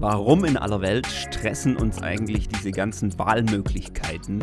Warum 0.00 0.46
in 0.46 0.56
aller 0.56 0.80
Welt 0.80 1.06
stressen 1.06 1.76
uns 1.76 2.00
eigentlich 2.00 2.48
diese 2.48 2.70
ganzen 2.70 3.18
Wahlmöglichkeiten? 3.18 4.42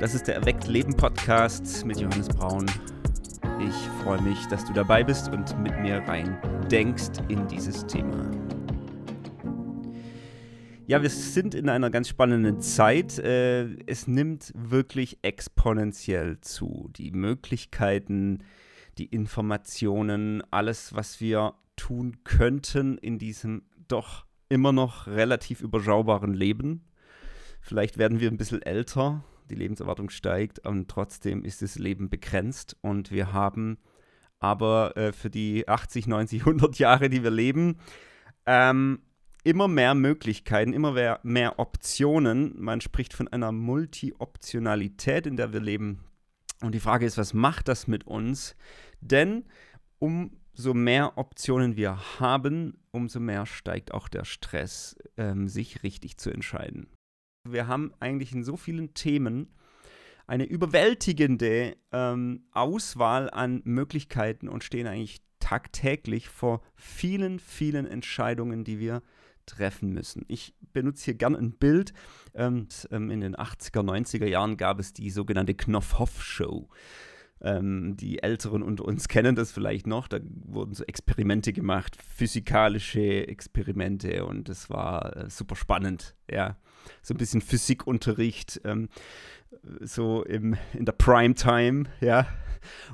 Das 0.00 0.14
ist 0.14 0.26
der 0.26 0.36
Erweckt 0.36 0.66
Leben 0.66 0.96
Podcast 0.96 1.84
mit 1.84 2.00
Johannes 2.00 2.26
Braun. 2.28 2.64
Ich 3.60 3.74
freue 4.02 4.22
mich, 4.22 4.46
dass 4.46 4.64
du 4.64 4.72
dabei 4.72 5.04
bist 5.04 5.30
und 5.30 5.60
mit 5.62 5.78
mir 5.78 5.98
rein 6.08 6.38
denkst 6.70 7.20
in 7.28 7.46
dieses 7.48 7.86
Thema. 7.86 8.30
Ja, 10.86 11.02
wir 11.02 11.10
sind 11.10 11.54
in 11.54 11.68
einer 11.68 11.90
ganz 11.90 12.08
spannenden 12.08 12.62
Zeit. 12.62 13.18
Äh, 13.18 13.76
es 13.84 14.06
nimmt 14.06 14.54
wirklich 14.56 15.18
exponentiell 15.20 16.40
zu. 16.40 16.88
Die 16.96 17.10
Möglichkeiten, 17.10 18.38
die 18.96 19.04
Informationen, 19.04 20.42
alles, 20.50 20.94
was 20.94 21.20
wir 21.20 21.52
tun 21.76 22.24
könnten 22.24 22.98
in 22.98 23.18
diesem 23.18 23.62
doch 23.88 24.26
immer 24.48 24.72
noch 24.72 25.06
relativ 25.06 25.60
überschaubaren 25.60 26.34
Leben. 26.34 26.84
Vielleicht 27.60 27.98
werden 27.98 28.20
wir 28.20 28.30
ein 28.30 28.36
bisschen 28.36 28.62
älter, 28.62 29.24
die 29.50 29.54
Lebenserwartung 29.54 30.10
steigt 30.10 30.58
und 30.60 30.88
trotzdem 30.88 31.44
ist 31.44 31.62
das 31.62 31.78
Leben 31.78 32.10
begrenzt 32.10 32.76
und 32.82 33.10
wir 33.10 33.32
haben 33.32 33.78
aber 34.38 34.96
äh, 34.96 35.12
für 35.12 35.30
die 35.30 35.68
80, 35.68 36.06
90, 36.06 36.40
100 36.40 36.78
Jahre, 36.78 37.08
die 37.08 37.22
wir 37.22 37.30
leben, 37.30 37.78
ähm, 38.46 39.00
immer 39.42 39.68
mehr 39.68 39.94
Möglichkeiten, 39.94 40.72
immer 40.72 40.92
mehr, 40.92 41.20
mehr 41.22 41.58
Optionen. 41.58 42.54
Man 42.58 42.80
spricht 42.80 43.14
von 43.14 43.28
einer 43.28 43.52
Multi-Optionalität, 43.52 45.26
in 45.26 45.36
der 45.36 45.52
wir 45.52 45.60
leben. 45.60 46.00
Und 46.62 46.74
die 46.74 46.80
Frage 46.80 47.06
ist, 47.06 47.18
was 47.18 47.34
macht 47.34 47.68
das 47.68 47.86
mit 47.86 48.06
uns? 48.06 48.56
Denn 49.00 49.44
umso 50.56 50.74
mehr 50.74 51.18
Optionen 51.18 51.76
wir 51.76 52.20
haben, 52.20 52.78
umso 52.92 53.20
mehr 53.20 53.46
steigt 53.46 53.92
auch 53.92 54.08
der 54.08 54.24
Stress, 54.24 54.96
ähm, 55.16 55.48
sich 55.48 55.82
richtig 55.82 56.16
zu 56.18 56.30
entscheiden. 56.30 56.88
Wir 57.48 57.66
haben 57.66 57.92
eigentlich 58.00 58.32
in 58.32 58.44
so 58.44 58.56
vielen 58.56 58.94
Themen 58.94 59.52
eine 60.26 60.44
überwältigende 60.44 61.76
ähm, 61.92 62.44
Auswahl 62.52 63.28
an 63.30 63.60
Möglichkeiten 63.64 64.48
und 64.48 64.64
stehen 64.64 64.86
eigentlich 64.86 65.22
tagtäglich 65.40 66.28
vor 66.28 66.62
vielen, 66.74 67.38
vielen 67.38 67.86
Entscheidungen, 67.86 68.64
die 68.64 68.78
wir 68.78 69.02
treffen 69.44 69.92
müssen. 69.92 70.24
Ich 70.28 70.54
benutze 70.72 71.06
hier 71.06 71.14
gerne 71.14 71.36
ein 71.36 71.52
Bild. 71.52 71.92
Ähm, 72.32 72.68
ähm 72.90 73.10
in 73.10 73.20
den 73.20 73.36
80er, 73.36 73.82
90er 73.82 74.26
Jahren 74.26 74.56
gab 74.56 74.78
es 74.78 74.94
die 74.94 75.10
sogenannte 75.10 75.54
Knopfhoff-Show. 75.54 76.70
Ähm, 77.44 77.96
die 77.96 78.22
Älteren 78.22 78.62
unter 78.62 78.84
uns 78.84 79.06
kennen 79.08 79.36
das 79.36 79.52
vielleicht 79.52 79.86
noch. 79.86 80.08
Da 80.08 80.18
wurden 80.46 80.74
so 80.74 80.84
Experimente 80.84 81.52
gemacht, 81.52 81.96
physikalische 81.96 83.28
Experimente 83.28 84.24
und 84.24 84.48
das 84.48 84.70
war 84.70 85.16
äh, 85.16 85.30
super 85.30 85.54
spannend. 85.54 86.16
Ja, 86.30 86.56
so 87.02 87.14
ein 87.14 87.18
bisschen 87.18 87.40
Physikunterricht, 87.40 88.60
ähm, 88.64 88.88
so 89.80 90.24
im, 90.24 90.56
in 90.72 90.84
der 90.84 90.92
Primetime, 90.92 91.84
ja. 92.00 92.26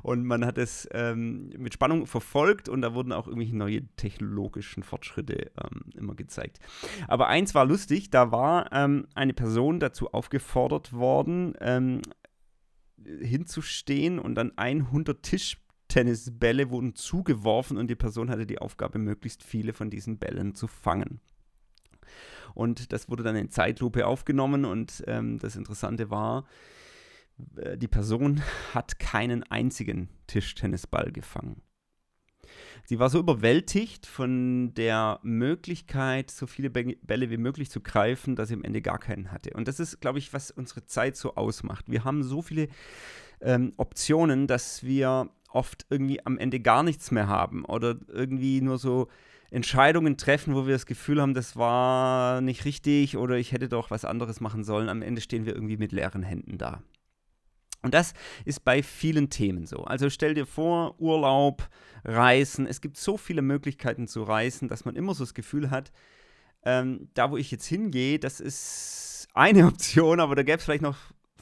Und 0.03 0.25
man 0.25 0.45
hat 0.45 0.59
es 0.59 0.89
ähm, 0.93 1.51
mit 1.57 1.75
Spannung 1.75 2.07
verfolgt 2.07 2.69
und 2.69 2.83
da 2.83 2.93
wurden 2.95 3.13
auch 3.13 3.27
irgendwelche 3.27 3.57
neue 3.57 3.87
technologischen 3.97 4.83
Fortschritte 4.83 5.51
ähm, 5.63 5.83
immer 5.97 6.15
gezeigt. 6.15 6.59
Aber 7.09 7.29
eins 7.29 7.55
war 7.55 7.65
lustig, 7.65 8.11
da 8.11 8.33
war 8.33 8.73
ähm, 8.73 9.07
eine 9.15 9.33
Person 9.33 9.79
dazu 9.81 10.13
aufgefordert 10.13 10.93
worden, 10.93 11.55
ähm, 11.61 12.03
hinzustehen 13.05 14.19
und 14.19 14.35
dann 14.35 14.53
100 14.57 15.23
Tischtennisbälle 15.23 16.71
wurden 16.71 16.95
zugeworfen 16.95 17.77
und 17.77 17.89
die 17.89 17.97
Person 17.97 18.31
hatte 18.31 18.47
die 18.47 18.59
Aufgabe, 18.59 18.99
möglichst 18.99 19.43
viele 19.43 19.73
von 19.73 19.91
diesen 19.91 20.19
Bällen 20.19 20.55
zu 20.55 20.67
fangen. 20.67 21.21
Und 22.55 22.93
das 22.93 23.09
wurde 23.09 23.23
dann 23.23 23.37
in 23.37 23.51
Zeitlupe 23.51 24.07
aufgenommen 24.07 24.65
und 24.65 25.05
ähm, 25.07 25.39
das 25.39 25.57
Interessante 25.57 26.11
war, 26.11 26.47
äh, 27.57 27.79
die 27.79 27.89
Person 27.89 28.43
hat 28.75 28.99
keinen 28.99 29.45
einzigen 29.45 30.09
Tischtennisball 30.27 31.13
gefangen. 31.13 31.63
Sie 32.85 32.99
war 32.99 33.11
so 33.11 33.19
überwältigt 33.19 34.07
von 34.07 34.75
der 34.75 35.21
Möglichkeit, 35.23 36.31
so 36.31 36.47
viele 36.47 36.71
Bälle 36.71 37.31
wie 37.31 37.37
möglich 37.37 37.71
zu 37.71 37.81
greifen, 37.81 38.37
dass 38.37 38.49
sie 38.49 38.55
am 38.55 38.65
Ende 38.65 38.83
gar 38.83 38.99
keinen 38.99 39.33
hatte. 39.33 39.51
Und 39.55 39.69
das 39.69 39.81
ist, 39.81 40.01
glaube 40.01 40.19
ich, 40.19 40.33
was 40.33 40.51
unsere 40.51 40.85
Zeit 40.87 41.17
so 41.17 41.35
ausmacht. 41.37 41.87
Wir 41.89 42.05
haben 42.05 42.23
so 42.23 42.43
viele 42.43 42.69
ähm, 43.41 43.73
Optionen, 43.77 44.47
dass 44.47 44.83
wir 44.83 45.31
oft 45.53 45.87
irgendwie 45.91 46.25
am 46.25 46.39
Ende 46.39 46.61
gar 46.61 46.83
nichts 46.83 47.11
mehr 47.11 47.29
haben 47.29 47.65
oder 47.65 47.97
irgendwie 48.09 48.61
nur 48.61 48.79
so 48.79 49.09
Entscheidungen 49.51 50.17
treffen, 50.17 50.55
wo 50.55 50.67
wir 50.67 50.75
das 50.75 50.87
Gefühl 50.87 51.21
haben, 51.21 51.35
das 51.35 51.57
war 51.57 52.41
nicht 52.41 52.65
richtig 52.65 53.17
oder 53.17 53.37
ich 53.37 53.53
hätte 53.53 53.69
doch 53.69 53.91
was 53.91 54.05
anderes 54.05 54.41
machen 54.41 54.63
sollen. 54.63 54.89
Am 54.89 55.03
Ende 55.03 55.21
stehen 55.21 55.45
wir 55.45 55.55
irgendwie 55.55 55.77
mit 55.77 55.93
leeren 55.93 56.23
Händen 56.23 56.57
da. 56.57 56.83
Und 57.83 57.95
das 57.95 58.13
ist 58.45 58.65
bei 58.65 58.83
vielen 58.83 59.31
Themen 59.31 59.67
so. 59.67 59.85
Also 59.85 60.11
stell 60.11 60.35
dir 60.35 60.47
vor, 60.47 61.01
Urlaub, 61.01 61.69
Reisen. 62.05 62.67
Es 62.67 62.81
gibt 62.81 62.97
so 62.97 63.17
viele 63.17 63.43
Möglichkeiten 63.43 64.07
zu 64.07 64.23
reisen, 64.23 64.69
dass 64.69 64.85
man 64.85 64.97
immer 64.97 65.15
so 65.15 65.25
das 65.25 65.35
Gefühl 65.35 65.71
hat, 65.71 65.93
ähm, 66.65 67.09
da 67.15 67.31
wo 67.31 67.37
ich 67.37 67.51
jetzt 67.51 67.67
hingehe, 67.67 68.19
das 68.19 68.41
ist 68.41 69.29
eine 69.35 69.67
Option, 69.67 70.21
aber 70.21 70.35
da 70.35 70.43
gäbe 70.43 70.59
es 70.59 70.65
vielleicht 70.65 70.83
noch 70.83 70.97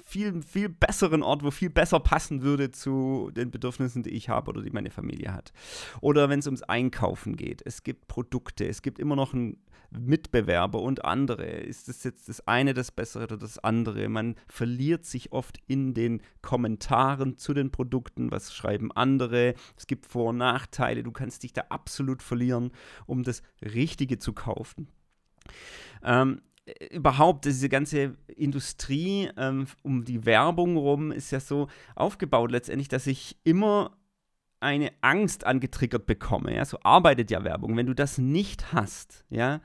viel, 0.09 0.43
viel 0.43 0.71
besseren 0.71 1.23
Ort, 1.23 1.43
wo 1.45 1.51
viel 1.51 1.69
besser 1.69 2.01
passen 2.01 2.43
würde 2.43 2.71
zu 2.71 3.31
den 3.37 3.51
Bedürfnissen, 3.51 4.03
die 4.03 4.11
ich 4.11 4.31
habe 4.31 4.49
oder 4.51 4.63
die 4.63 4.71
meine 4.71 4.91
Familie 4.91 5.35
hat. 5.35 5.53
Oder 6.01 6.31
wenn 6.31 6.39
es 6.39 6.47
ums 6.47 6.63
Einkaufen 6.63 7.37
geht. 7.37 7.61
Es 7.65 7.83
gibt 7.83 8.09
Produkte, 8.09 8.67
es 8.67 8.81
gibt 8.81 8.99
immer 8.99 9.17
noch 9.17 9.35
einen 9.35 9.59
Mitbewerber 9.91 10.81
und 10.81 11.05
andere. 11.05 11.45
Ist 11.45 11.89
das 11.89 12.05
jetzt 12.05 12.29
das 12.29 12.47
eine 12.47 12.73
das 12.73 12.91
Bessere 12.91 13.25
oder 13.25 13.37
das 13.37 13.59
andere? 13.59 14.09
Man 14.09 14.37
verliert 14.47 15.05
sich 15.05 15.33
oft 15.33 15.59
in 15.67 15.93
den 15.93 16.23
Kommentaren 16.41 17.37
zu 17.37 17.53
den 17.53 17.71
Produkten. 17.71 18.31
Was 18.31 18.55
schreiben 18.55 18.91
andere? 18.93 19.55
Es 19.77 19.87
gibt 19.87 20.07
Vor- 20.07 20.31
und 20.31 20.39
Nachteile. 20.39 21.03
Du 21.03 21.13
kannst 21.13 21.43
dich 21.43 21.53
da 21.53 21.65
absolut 21.69 22.23
verlieren, 22.23 22.71
um 23.07 23.25
das 23.25 23.43
Richtige 23.63 24.19
zu 24.19 24.33
kaufen. 24.33 24.89
Ähm, 26.03 26.41
überhaupt 26.91 27.45
diese 27.45 27.69
ganze 27.69 28.17
Industrie 28.29 29.31
ähm, 29.37 29.67
um 29.83 30.05
die 30.05 30.25
Werbung 30.27 30.77
rum 30.77 31.13
ist 31.13 31.31
ja 31.31 31.41
so 31.41 31.69
aufgebaut 31.95 32.51
letztendlich, 32.51 32.89
dass 32.89 33.07
ich 33.07 33.37
immer 33.45 33.97
eine 34.61 34.93
Angst 35.01 35.47
angetriggert 35.47 36.07
bekomme. 36.07 36.57
Ja, 36.57 36.65
so 36.65 36.79
arbeitet 36.83 37.31
ja 37.31 37.45
Werbung. 37.45 37.77
Wenn 37.77 37.87
du 37.87 37.95
das 37.95 38.19
nicht 38.19 38.73
hast, 38.73 39.25
ja, 39.31 39.61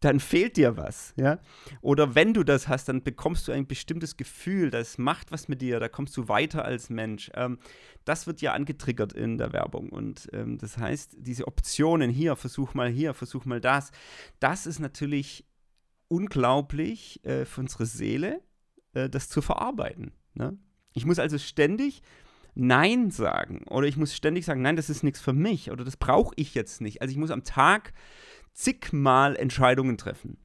dann 0.00 0.20
fehlt 0.20 0.58
dir 0.58 0.76
was, 0.76 1.14
ja. 1.16 1.38
Oder 1.80 2.14
wenn 2.14 2.34
du 2.34 2.44
das 2.44 2.68
hast, 2.68 2.88
dann 2.88 3.02
bekommst 3.02 3.48
du 3.48 3.52
ein 3.52 3.66
bestimmtes 3.66 4.18
Gefühl, 4.18 4.70
das 4.70 4.98
macht 4.98 5.32
was 5.32 5.48
mit 5.48 5.62
dir, 5.62 5.80
da 5.80 5.88
kommst 5.88 6.16
du 6.18 6.28
weiter 6.28 6.66
als 6.66 6.90
Mensch. 6.90 7.30
Ähm, 7.34 7.58
das 8.04 8.26
wird 8.26 8.42
ja 8.42 8.52
angetriggert 8.52 9.14
in 9.14 9.38
der 9.38 9.54
Werbung. 9.54 9.88
Und 9.88 10.28
ähm, 10.32 10.58
das 10.58 10.76
heißt, 10.76 11.16
diese 11.18 11.48
Optionen 11.48 12.10
hier, 12.10 12.36
versuch 12.36 12.74
mal 12.74 12.88
hier, 12.88 13.14
versuch 13.14 13.46
mal 13.46 13.60
das, 13.60 13.90
das 14.38 14.66
ist 14.66 14.80
natürlich 14.80 15.45
unglaublich 16.08 17.24
äh, 17.24 17.44
für 17.44 17.60
unsere 17.60 17.86
Seele, 17.86 18.40
äh, 18.92 19.08
das 19.08 19.28
zu 19.28 19.42
verarbeiten. 19.42 20.12
Ne? 20.34 20.58
Ich 20.92 21.04
muss 21.04 21.18
also 21.18 21.38
ständig 21.38 22.02
Nein 22.54 23.10
sagen 23.10 23.64
oder 23.68 23.86
ich 23.86 23.98
muss 23.98 24.14
ständig 24.14 24.46
sagen, 24.46 24.62
nein, 24.62 24.76
das 24.76 24.88
ist 24.88 25.02
nichts 25.02 25.20
für 25.20 25.34
mich 25.34 25.70
oder 25.70 25.84
das 25.84 25.96
brauche 25.96 26.34
ich 26.36 26.54
jetzt 26.54 26.80
nicht. 26.80 27.02
Also 27.02 27.12
ich 27.12 27.18
muss 27.18 27.30
am 27.30 27.44
Tag 27.44 27.92
zigmal 28.54 29.36
Entscheidungen 29.36 29.98
treffen. 29.98 30.38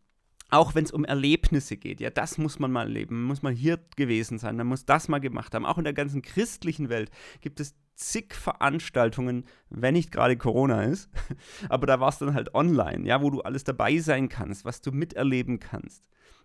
Auch 0.49 0.75
wenn 0.75 0.83
es 0.83 0.91
um 0.91 1.05
Erlebnisse 1.05 1.77
geht, 1.77 2.01
ja, 2.01 2.09
das 2.09 2.37
muss 2.37 2.59
man 2.59 2.73
mal 2.73 2.83
erleben, 2.83 3.15
man 3.15 3.27
muss 3.27 3.41
mal 3.41 3.53
hier 3.53 3.79
gewesen 3.95 4.37
sein, 4.37 4.57
man 4.57 4.67
muss 4.67 4.85
das 4.85 5.07
mal 5.07 5.19
gemacht 5.19 5.55
haben. 5.55 5.65
Auch 5.65 5.77
in 5.77 5.85
der 5.85 5.93
ganzen 5.93 6.21
christlichen 6.21 6.89
Welt 6.89 7.09
gibt 7.39 7.61
es 7.61 7.73
zig 8.01 8.33
Veranstaltungen, 8.33 9.45
wenn 9.69 9.93
nicht 9.93 10.11
gerade 10.11 10.37
Corona 10.37 10.83
ist, 10.83 11.09
aber 11.69 11.87
da 11.87 11.99
war 11.99 12.09
es 12.09 12.17
dann 12.17 12.33
halt 12.33 12.53
online, 12.55 13.07
ja, 13.07 13.21
wo 13.21 13.29
du 13.29 13.41
alles 13.41 13.63
dabei 13.63 13.97
sein 13.99 14.29
kannst, 14.29 14.65
was 14.65 14.81
du 14.81 14.91
miterleben 14.91 15.59
kannst. 15.59 16.03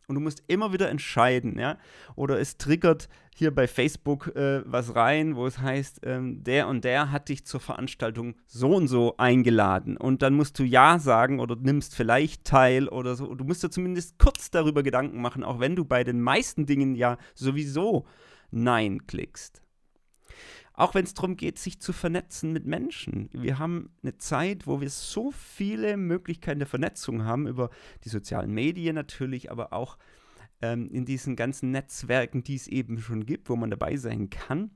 Und 0.09 0.15
du 0.15 0.21
musst 0.21 0.45
immer 0.47 0.73
wieder 0.73 0.89
entscheiden, 0.89 1.59
ja. 1.59 1.79
Oder 2.15 2.39
es 2.39 2.59
triggert 2.59 3.09
hier 3.35 3.53
bei 3.53 3.67
Facebook 3.67 4.29
äh, 4.37 4.63
was 4.65 4.95
rein, 4.95 5.35
wo 5.35 5.47
es 5.47 5.59
heißt, 5.59 6.01
ähm, 6.05 6.45
der 6.45 6.69
und 6.69 6.85
der 6.85 7.11
hat 7.11 7.29
dich 7.29 7.45
zur 7.45 7.59
Veranstaltung 7.59 8.37
so 8.47 8.77
und 8.77 8.87
so 8.87 9.17
eingeladen. 9.17 9.97
Und 9.97 10.23
dann 10.23 10.35
musst 10.35 10.59
du 10.61 10.63
Ja 10.63 11.01
sagen 11.01 11.41
oder 11.41 11.57
nimmst 11.57 11.97
vielleicht 11.97 12.45
teil 12.45 12.89
oder 12.89 13.17
so. 13.17 13.35
Du 13.35 13.45
musst 13.45 13.65
dir 13.65 13.71
zumindest 13.71 14.19
kurz 14.19 14.51
darüber 14.51 14.85
Gedanken 14.85 15.21
machen, 15.21 15.43
auch 15.43 15.59
wenn 15.59 15.75
du 15.75 15.85
bei 15.85 16.05
den 16.05 16.21
meisten 16.21 16.67
Dingen 16.67 16.95
ja 16.95 17.19
sowieso 17.35 18.07
Nein 18.53 19.09
klickst. 19.09 19.61
Auch 20.77 20.95
wenn 20.95 21.05
es 21.05 21.15
darum 21.15 21.37
geht, 21.37 21.59
sich 21.59 21.81
zu 21.81 21.95
vernetzen 21.95 22.53
mit 22.53 22.67
Menschen. 22.67 23.31
Wir 23.33 23.59
haben 23.59 23.91
eine 24.03 24.19
Zeit, 24.19 24.67
wo 24.67 24.83
wir 24.83 24.91
so 24.91 25.31
viele 25.31 25.97
Möglichkeiten 25.97 26.59
der 26.59 26.69
Vernetzung 26.69 27.25
haben, 27.25 27.47
über 27.47 27.71
die 28.05 28.11
sozialen 28.11 28.53
Medien 28.53 28.95
natürlich, 28.95 29.51
aber 29.51 29.73
auch 29.73 29.97
ähm, 30.61 30.91
in 30.91 31.07
diesen 31.07 31.35
ganzen 31.35 31.71
Netzwerken, 31.71 32.45
die 32.45 32.57
es 32.57 32.69
eben 32.69 32.99
schon 32.99 33.25
gibt, 33.25 33.49
wo 33.49 33.57
man 33.57 33.71
dabei 33.71 33.97
sein 33.97 34.29
kann, 34.29 34.71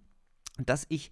dass 0.58 0.86
ich 0.88 1.10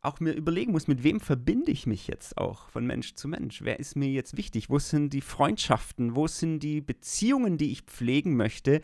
auch 0.00 0.20
mir 0.20 0.32
überlegen 0.32 0.72
muss, 0.72 0.86
mit 0.86 1.02
wem 1.02 1.20
verbinde 1.20 1.72
ich 1.72 1.86
mich 1.86 2.06
jetzt 2.06 2.38
auch 2.38 2.68
von 2.68 2.86
Mensch 2.86 3.14
zu 3.14 3.26
Mensch? 3.26 3.62
Wer 3.62 3.80
ist 3.80 3.96
mir 3.96 4.08
jetzt 4.08 4.36
wichtig? 4.36 4.70
Wo 4.70 4.78
sind 4.78 5.12
die 5.12 5.20
Freundschaften? 5.20 6.14
Wo 6.14 6.28
sind 6.28 6.60
die 6.60 6.80
Beziehungen, 6.80 7.58
die 7.58 7.72
ich 7.72 7.82
pflegen 7.82 8.36
möchte? 8.36 8.80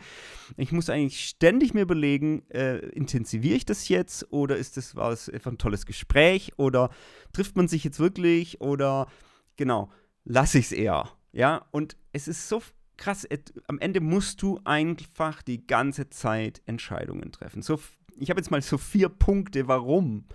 Ich 0.57 0.71
muss 0.71 0.89
eigentlich 0.89 1.27
ständig 1.27 1.73
mir 1.73 1.81
überlegen, 1.81 2.43
äh, 2.49 2.77
intensiviere 2.89 3.55
ich 3.55 3.65
das 3.65 3.87
jetzt 3.87 4.31
oder 4.31 4.57
ist 4.57 4.77
das 4.77 4.95
was 4.95 5.29
einfach 5.29 5.51
ein 5.51 5.57
tolles 5.57 5.85
Gespräch 5.85 6.51
oder 6.57 6.89
trifft 7.31 7.55
man 7.55 7.67
sich 7.67 7.83
jetzt 7.83 7.99
wirklich 7.99 8.59
oder 8.59 9.07
genau, 9.55 9.89
lasse 10.25 10.59
ich 10.59 10.65
es 10.65 10.71
eher. 10.73 11.09
Ja, 11.31 11.65
und 11.71 11.95
es 12.11 12.27
ist 12.27 12.49
so 12.49 12.61
krass, 12.97 13.27
am 13.67 13.79
Ende 13.79 14.01
musst 14.01 14.41
du 14.41 14.59
einfach 14.63 15.41
die 15.41 15.65
ganze 15.65 16.09
Zeit 16.09 16.61
Entscheidungen 16.65 17.31
treffen. 17.31 17.61
So, 17.61 17.79
ich 18.17 18.29
habe 18.29 18.39
jetzt 18.39 18.51
mal 18.51 18.61
so 18.61 18.77
vier 18.77 19.09
Punkte, 19.09 19.67
warum 19.67 20.25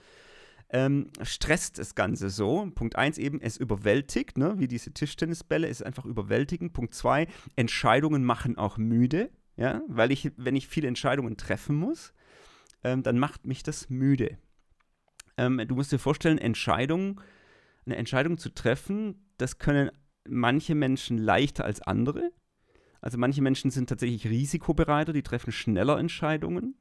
ähm, 0.73 1.09
stresst 1.23 1.79
das 1.79 1.95
Ganze 1.95 2.31
so. 2.31 2.71
Punkt 2.75 2.97
1 2.97 3.19
eben, 3.19 3.41
es 3.41 3.57
überwältigt, 3.57 4.39
ne? 4.39 4.55
wie 4.59 4.69
diese 4.69 4.93
Tischtennisbälle, 4.93 5.69
ist 5.69 5.85
einfach 5.85 6.05
überwältigend. 6.05 6.73
Punkt 6.73 6.95
2, 6.95 7.27
Entscheidungen 7.57 8.25
machen 8.25 8.57
auch 8.57 8.79
müde, 8.79 9.31
ja? 9.57 9.83
weil 9.89 10.13
ich, 10.13 10.31
wenn 10.37 10.57
ich 10.57 10.69
viele 10.69 10.89
Entscheidungen 10.89 11.37
treffen 11.37 11.77
muss, 11.77 12.13
ähm, 12.85 13.03
dann 13.03 13.19
macht 13.19 13.47
mich 13.47 13.63
das 13.63 13.91
müde. 13.91 14.39
Ähm, 15.37 15.61
du 15.67 15.75
musst 15.75 15.93
dir 15.93 15.99
vorstellen, 15.99 16.39
Entscheidungen, 16.39 17.21
eine 17.87 17.97
Entscheidung 17.97 18.39
zu 18.39 18.51
treffen, 18.51 19.27
das 19.39 19.59
können 19.59 19.91
manche 20.29 20.75
Menschen 20.75 21.19
leichter 21.19 21.65
als 21.65 21.81
andere. 21.81 22.31
Also 23.01 23.19
manche 23.19 23.43
Menschen 23.43 23.71
sind 23.71 23.89
tatsächlich 23.89 24.27
risikobereiter, 24.29 25.13
die 25.13 25.23
treffen 25.23 25.53
schneller 25.53 25.99
Entscheidungen. 25.99 26.77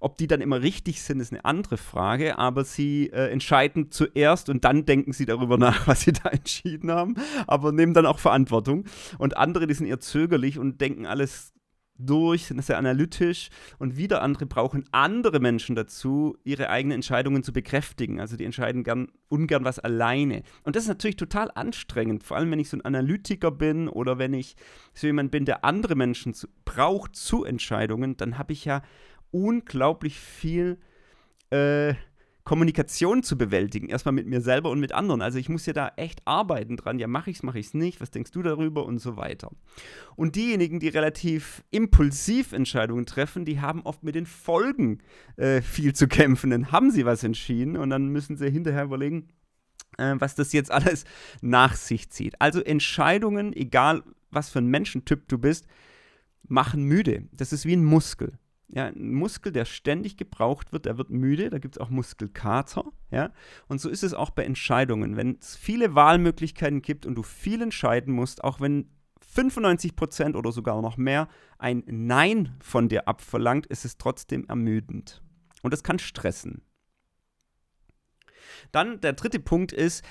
Ob 0.00 0.16
die 0.16 0.26
dann 0.26 0.40
immer 0.40 0.62
richtig 0.62 1.02
sind, 1.02 1.20
ist 1.20 1.32
eine 1.32 1.44
andere 1.44 1.76
Frage, 1.76 2.38
aber 2.38 2.64
sie 2.64 3.08
äh, 3.08 3.30
entscheiden 3.30 3.90
zuerst 3.90 4.48
und 4.48 4.64
dann 4.64 4.84
denken 4.84 5.12
sie 5.12 5.26
darüber 5.26 5.58
nach, 5.58 5.86
was 5.86 6.02
sie 6.02 6.12
da 6.12 6.28
entschieden 6.30 6.90
haben, 6.90 7.16
aber 7.46 7.72
nehmen 7.72 7.94
dann 7.94 8.06
auch 8.06 8.18
Verantwortung. 8.18 8.84
Und 9.18 9.36
andere, 9.36 9.66
die 9.66 9.74
sind 9.74 9.86
eher 9.86 10.00
zögerlich 10.00 10.58
und 10.58 10.80
denken 10.80 11.06
alles 11.06 11.52
durch, 11.98 12.46
sind 12.46 12.62
sehr 12.64 12.78
analytisch 12.78 13.50
und 13.78 13.96
wieder 13.96 14.22
andere 14.22 14.46
brauchen 14.46 14.84
andere 14.92 15.40
Menschen 15.40 15.76
dazu, 15.76 16.36
ihre 16.44 16.70
eigenen 16.70 16.96
Entscheidungen 16.96 17.42
zu 17.42 17.52
bekräftigen. 17.52 18.20
Also 18.20 18.36
die 18.36 18.44
entscheiden 18.44 18.84
gern, 18.84 19.08
ungern 19.28 19.64
was 19.64 19.78
alleine. 19.78 20.42
Und 20.64 20.76
das 20.76 20.84
ist 20.84 20.88
natürlich 20.88 21.16
total 21.16 21.50
anstrengend, 21.54 22.24
vor 22.24 22.36
allem 22.36 22.50
wenn 22.50 22.58
ich 22.58 22.70
so 22.70 22.76
ein 22.76 22.84
Analytiker 22.84 23.50
bin 23.50 23.88
oder 23.88 24.18
wenn 24.18 24.34
ich 24.34 24.56
so 24.94 25.06
jemand 25.06 25.30
bin, 25.30 25.44
der 25.44 25.64
andere 25.64 25.94
Menschen 25.94 26.34
zu, 26.34 26.48
braucht 26.64 27.16
zu 27.16 27.44
Entscheidungen, 27.44 28.16
dann 28.16 28.38
habe 28.38 28.52
ich 28.52 28.64
ja 28.64 28.82
unglaublich 29.32 30.18
viel 30.18 30.78
äh, 31.50 31.94
Kommunikation 32.44 33.22
zu 33.22 33.38
bewältigen. 33.38 33.88
Erstmal 33.88 34.12
mit 34.12 34.26
mir 34.26 34.40
selber 34.40 34.70
und 34.70 34.80
mit 34.80 34.92
anderen. 34.92 35.22
Also 35.22 35.38
ich 35.38 35.48
muss 35.48 35.66
ja 35.66 35.72
da 35.72 35.92
echt 35.96 36.22
arbeiten 36.24 36.76
dran. 36.76 36.98
Ja, 36.98 37.06
mache 37.06 37.30
ich 37.30 37.36
es, 37.36 37.42
mache 37.42 37.58
ich 37.58 37.66
es 37.66 37.74
nicht. 37.74 38.00
Was 38.00 38.10
denkst 38.10 38.32
du 38.32 38.42
darüber 38.42 38.84
und 38.84 38.98
so 38.98 39.16
weiter. 39.16 39.50
Und 40.16 40.34
diejenigen, 40.34 40.80
die 40.80 40.88
relativ 40.88 41.62
impulsiv 41.70 42.52
Entscheidungen 42.52 43.06
treffen, 43.06 43.44
die 43.44 43.60
haben 43.60 43.82
oft 43.82 44.02
mit 44.02 44.16
den 44.16 44.26
Folgen 44.26 44.98
äh, 45.36 45.62
viel 45.62 45.94
zu 45.94 46.08
kämpfen. 46.08 46.50
Dann 46.50 46.72
haben 46.72 46.90
sie 46.90 47.06
was 47.06 47.22
entschieden 47.22 47.76
und 47.76 47.90
dann 47.90 48.08
müssen 48.08 48.36
sie 48.36 48.50
hinterher 48.50 48.84
überlegen, 48.84 49.28
äh, 49.98 50.16
was 50.18 50.34
das 50.34 50.52
jetzt 50.52 50.72
alles 50.72 51.04
nach 51.42 51.76
sich 51.76 52.10
zieht. 52.10 52.40
Also 52.40 52.60
Entscheidungen, 52.60 53.52
egal 53.52 54.02
was 54.32 54.50
für 54.50 54.58
ein 54.58 54.66
Menschentyp 54.66 55.28
du 55.28 55.38
bist, 55.38 55.68
machen 56.48 56.82
müde. 56.84 57.28
Das 57.30 57.52
ist 57.52 57.66
wie 57.66 57.76
ein 57.76 57.84
Muskel. 57.84 58.38
Ja, 58.74 58.86
ein 58.86 59.12
Muskel, 59.12 59.52
der 59.52 59.66
ständig 59.66 60.16
gebraucht 60.16 60.72
wird, 60.72 60.86
der 60.86 60.96
wird 60.96 61.10
müde, 61.10 61.50
da 61.50 61.58
gibt 61.58 61.76
es 61.76 61.80
auch 61.80 61.90
Muskelkater. 61.90 62.84
Ja? 63.10 63.30
Und 63.68 63.82
so 63.82 63.90
ist 63.90 64.02
es 64.02 64.14
auch 64.14 64.30
bei 64.30 64.44
Entscheidungen. 64.44 65.16
Wenn 65.16 65.36
es 65.38 65.56
viele 65.56 65.94
Wahlmöglichkeiten 65.94 66.80
gibt 66.80 67.04
und 67.04 67.14
du 67.14 67.22
viel 67.22 67.60
entscheiden 67.60 68.14
musst, 68.14 68.42
auch 68.42 68.60
wenn 68.60 68.88
95% 69.22 70.36
oder 70.36 70.52
sogar 70.52 70.80
noch 70.80 70.96
mehr 70.96 71.28
ein 71.58 71.82
Nein 71.86 72.56
von 72.60 72.88
dir 72.88 73.08
abverlangt, 73.08 73.66
ist 73.66 73.84
es 73.84 73.98
trotzdem 73.98 74.46
ermüdend. 74.48 75.22
Und 75.62 75.72
das 75.72 75.82
kann 75.82 75.98
stressen. 75.98 76.62
Dann 78.72 79.00
der 79.00 79.12
dritte 79.12 79.38
Punkt 79.38 79.72
ist, 79.72 80.02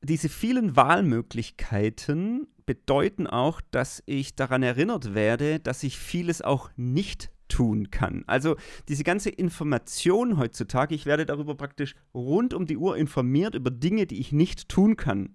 diese 0.00 0.28
vielen 0.30 0.76
Wahlmöglichkeiten 0.76 2.48
bedeuten 2.64 3.26
auch, 3.26 3.60
dass 3.70 4.02
ich 4.06 4.34
daran 4.34 4.62
erinnert 4.62 5.14
werde, 5.14 5.60
dass 5.60 5.82
ich 5.82 5.98
vieles 5.98 6.42
auch 6.42 6.70
nicht 6.76 7.30
tun 7.48 7.90
kann. 7.90 8.24
Also 8.26 8.56
diese 8.88 9.04
ganze 9.04 9.30
Information 9.30 10.36
heutzutage, 10.38 10.94
ich 10.94 11.06
werde 11.06 11.26
darüber 11.26 11.54
praktisch 11.54 11.94
rund 12.14 12.54
um 12.54 12.66
die 12.66 12.76
Uhr 12.76 12.96
informiert 12.96 13.54
über 13.54 13.70
Dinge, 13.70 14.06
die 14.06 14.20
ich 14.20 14.32
nicht 14.32 14.68
tun 14.68 14.96
kann. 14.96 15.34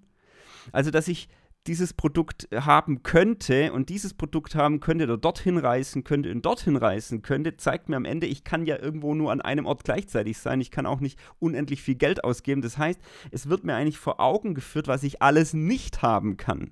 Also 0.72 0.92
dass 0.92 1.08
ich 1.08 1.30
dieses 1.68 1.94
Produkt 1.94 2.48
haben 2.54 3.04
könnte 3.04 3.72
und 3.72 3.90
dieses 3.90 4.14
Produkt 4.16 4.56
haben 4.56 4.80
könnte 4.80 5.04
oder 5.04 5.18
dorthin 5.18 5.58
reisen 5.58 6.04
könnte 6.04 6.32
und 6.32 6.44
dorthin 6.44 6.76
reisen 6.76 7.22
könnte, 7.22 7.56
zeigt 7.58 7.88
mir 7.88 7.98
am 7.98 8.06
Ende, 8.06 8.26
ich 8.26 8.44
kann 8.44 8.66
ja 8.66 8.80
irgendwo 8.80 9.14
nur 9.14 9.32
an 9.32 9.42
einem 9.42 9.66
Ort 9.68 9.84
gleichzeitig 9.84 10.40
sein. 10.40 10.60
Ich 10.60 10.72
kann 10.72 10.88
auch 10.88 11.00
nicht 11.00 11.20
unendlich 11.40 11.84
viel 11.84 11.96
Geld 11.96 12.24
ausgeben. 12.24 12.62
Das 12.62 12.78
heißt, 12.78 13.00
es 13.30 13.48
wird 13.48 13.64
mir 13.64 13.76
eigentlich 13.76 14.00
vor 14.00 14.20
Augen 14.20 14.56
geführt, 14.56 14.88
was 14.88 15.04
ich 15.04 15.22
alles 15.22 15.54
nicht 15.54 16.02
haben 16.02 16.38
kann. 16.38 16.72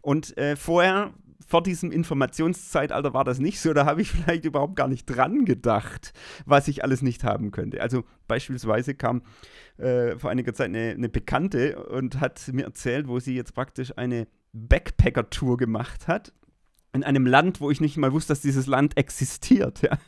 Und 0.00 0.36
äh, 0.38 0.54
vorher 0.54 1.12
vor 1.46 1.62
diesem 1.62 1.90
Informationszeitalter 1.92 3.14
war 3.14 3.24
das 3.24 3.38
nicht 3.38 3.60
so. 3.60 3.72
Da 3.72 3.86
habe 3.86 4.02
ich 4.02 4.10
vielleicht 4.12 4.44
überhaupt 4.44 4.76
gar 4.76 4.88
nicht 4.88 5.06
dran 5.06 5.44
gedacht, 5.44 6.12
was 6.46 6.68
ich 6.68 6.82
alles 6.84 7.02
nicht 7.02 7.24
haben 7.24 7.50
könnte. 7.50 7.80
Also 7.80 8.04
beispielsweise 8.28 8.94
kam 8.94 9.22
äh, 9.78 10.18
vor 10.18 10.30
einiger 10.30 10.54
Zeit 10.54 10.68
eine, 10.68 10.90
eine 10.90 11.08
Bekannte 11.08 11.84
und 11.86 12.20
hat 12.20 12.48
mir 12.52 12.64
erzählt, 12.64 13.08
wo 13.08 13.18
sie 13.18 13.34
jetzt 13.34 13.54
praktisch 13.54 13.96
eine 13.96 14.26
Backpacker-Tour 14.52 15.56
gemacht 15.56 16.08
hat 16.08 16.32
in 16.94 17.04
einem 17.04 17.26
Land, 17.26 17.60
wo 17.60 17.70
ich 17.70 17.80
nicht 17.80 17.96
mal 17.96 18.12
wusste, 18.12 18.32
dass 18.32 18.40
dieses 18.40 18.66
Land 18.66 18.96
existiert. 18.96 19.82
Ja. 19.82 19.98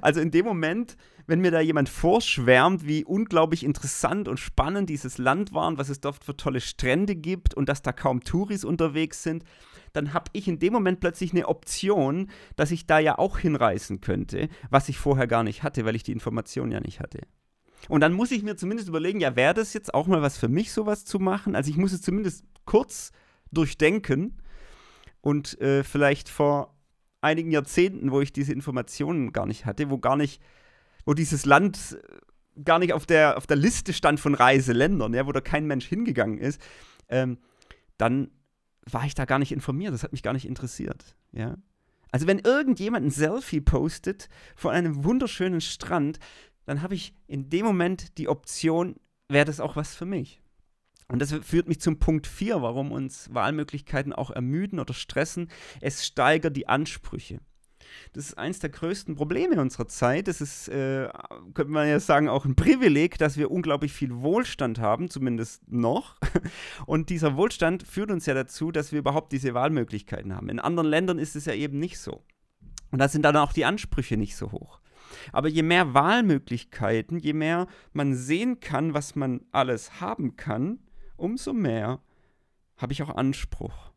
Also 0.00 0.20
in 0.20 0.30
dem 0.30 0.44
Moment, 0.44 0.96
wenn 1.26 1.40
mir 1.40 1.50
da 1.50 1.60
jemand 1.60 1.88
vorschwärmt, 1.88 2.86
wie 2.86 3.04
unglaublich 3.04 3.64
interessant 3.64 4.28
und 4.28 4.38
spannend 4.38 4.90
dieses 4.90 5.18
Land 5.18 5.54
war 5.54 5.68
und 5.68 5.78
was 5.78 5.88
es 5.88 6.00
dort 6.00 6.22
für 6.24 6.36
tolle 6.36 6.60
Strände 6.60 7.14
gibt 7.14 7.54
und 7.54 7.68
dass 7.68 7.82
da 7.82 7.92
kaum 7.92 8.24
Touris 8.24 8.64
unterwegs 8.64 9.22
sind, 9.22 9.44
dann 9.92 10.14
habe 10.14 10.30
ich 10.32 10.48
in 10.48 10.58
dem 10.58 10.72
Moment 10.72 11.00
plötzlich 11.00 11.32
eine 11.32 11.48
Option, 11.48 12.30
dass 12.56 12.70
ich 12.70 12.86
da 12.86 12.98
ja 12.98 13.18
auch 13.18 13.38
hinreisen 13.38 14.00
könnte, 14.00 14.48
was 14.70 14.88
ich 14.88 14.98
vorher 14.98 15.26
gar 15.26 15.44
nicht 15.44 15.62
hatte, 15.62 15.84
weil 15.84 15.96
ich 15.96 16.02
die 16.02 16.12
Information 16.12 16.70
ja 16.70 16.80
nicht 16.80 17.00
hatte. 17.00 17.20
Und 17.88 18.00
dann 18.00 18.12
muss 18.12 18.30
ich 18.30 18.42
mir 18.42 18.56
zumindest 18.56 18.88
überlegen, 18.88 19.20
ja, 19.20 19.36
wäre 19.36 19.54
das 19.54 19.74
jetzt 19.74 19.92
auch 19.92 20.06
mal 20.06 20.22
was 20.22 20.38
für 20.38 20.48
mich, 20.48 20.72
sowas 20.72 21.04
zu 21.04 21.18
machen? 21.18 21.54
Also 21.54 21.70
ich 21.70 21.76
muss 21.76 21.92
es 21.92 22.02
zumindest 22.02 22.44
kurz 22.64 23.12
durchdenken 23.50 24.38
und 25.22 25.58
äh, 25.60 25.82
vielleicht 25.82 26.28
vor 26.28 26.76
einigen 27.22 27.50
Jahrzehnten, 27.50 28.10
wo 28.10 28.20
ich 28.20 28.32
diese 28.32 28.52
Informationen 28.52 29.32
gar 29.32 29.46
nicht 29.46 29.64
hatte, 29.64 29.88
wo 29.88 29.96
gar 29.96 30.16
nicht, 30.16 30.42
wo 31.06 31.14
dieses 31.14 31.46
Land 31.46 31.98
äh, 32.02 32.62
gar 32.62 32.78
nicht 32.78 32.92
auf 32.92 33.06
der, 33.06 33.38
auf 33.38 33.46
der 33.46 33.56
Liste 33.56 33.94
stand 33.94 34.20
von 34.20 34.34
Reiseländern, 34.34 35.14
ja, 35.14 35.26
wo 35.26 35.32
da 35.32 35.40
kein 35.40 35.66
Mensch 35.66 35.86
hingegangen 35.86 36.38
ist, 36.38 36.60
ähm, 37.08 37.38
dann 37.96 38.30
war 38.90 39.06
ich 39.06 39.14
da 39.14 39.24
gar 39.24 39.38
nicht 39.38 39.52
informiert, 39.52 39.94
das 39.94 40.02
hat 40.02 40.12
mich 40.12 40.22
gar 40.24 40.34
nicht 40.34 40.46
interessiert, 40.46 41.16
ja. 41.32 41.56
Also 42.10 42.26
wenn 42.26 42.40
irgendjemand 42.40 43.06
ein 43.06 43.10
Selfie 43.10 43.62
postet 43.62 44.28
von 44.54 44.72
einem 44.72 45.02
wunderschönen 45.02 45.62
Strand, 45.62 46.18
dann 46.66 46.82
habe 46.82 46.94
ich 46.94 47.14
in 47.26 47.48
dem 47.48 47.64
Moment 47.64 48.18
die 48.18 48.28
Option, 48.28 48.96
wäre 49.28 49.46
das 49.46 49.60
auch 49.60 49.76
was 49.76 49.94
für 49.94 50.04
mich. 50.04 50.41
Und 51.12 51.18
das 51.20 51.30
führt 51.30 51.68
mich 51.68 51.78
zum 51.78 51.98
Punkt 51.98 52.26
4, 52.26 52.62
warum 52.62 52.90
uns 52.90 53.28
Wahlmöglichkeiten 53.34 54.14
auch 54.14 54.30
ermüden 54.30 54.80
oder 54.80 54.94
stressen. 54.94 55.48
Es 55.82 56.06
steigert 56.06 56.56
die 56.56 56.68
Ansprüche. 56.68 57.40
Das 58.14 58.28
ist 58.28 58.38
eines 58.38 58.60
der 58.60 58.70
größten 58.70 59.14
Probleme 59.14 59.60
unserer 59.60 59.86
Zeit. 59.88 60.26
Das 60.26 60.40
ist, 60.40 60.68
äh, 60.68 61.10
könnte 61.52 61.70
man 61.70 61.86
ja 61.86 62.00
sagen, 62.00 62.30
auch 62.30 62.46
ein 62.46 62.54
Privileg, 62.54 63.18
dass 63.18 63.36
wir 63.36 63.50
unglaublich 63.50 63.92
viel 63.92 64.22
Wohlstand 64.22 64.78
haben, 64.78 65.10
zumindest 65.10 65.70
noch. 65.70 66.16
Und 66.86 67.10
dieser 67.10 67.36
Wohlstand 67.36 67.86
führt 67.86 68.10
uns 68.10 68.24
ja 68.24 68.32
dazu, 68.32 68.72
dass 68.72 68.90
wir 68.90 69.00
überhaupt 69.00 69.32
diese 69.32 69.52
Wahlmöglichkeiten 69.52 70.34
haben. 70.34 70.48
In 70.48 70.60
anderen 70.60 70.88
Ländern 70.88 71.18
ist 71.18 71.36
es 71.36 71.44
ja 71.44 71.52
eben 71.52 71.78
nicht 71.78 71.98
so. 71.98 72.24
Und 72.90 73.00
da 73.00 73.08
sind 73.08 73.22
dann 73.26 73.36
auch 73.36 73.52
die 73.52 73.66
Ansprüche 73.66 74.16
nicht 74.16 74.34
so 74.34 74.50
hoch. 74.50 74.80
Aber 75.30 75.48
je 75.48 75.62
mehr 75.62 75.92
Wahlmöglichkeiten, 75.92 77.18
je 77.18 77.34
mehr 77.34 77.66
man 77.92 78.14
sehen 78.14 78.60
kann, 78.60 78.94
was 78.94 79.14
man 79.14 79.42
alles 79.52 80.00
haben 80.00 80.36
kann, 80.36 80.78
umso 81.22 81.52
mehr 81.52 82.00
habe 82.76 82.92
ich 82.92 83.02
auch 83.02 83.14
Anspruch. 83.14 83.92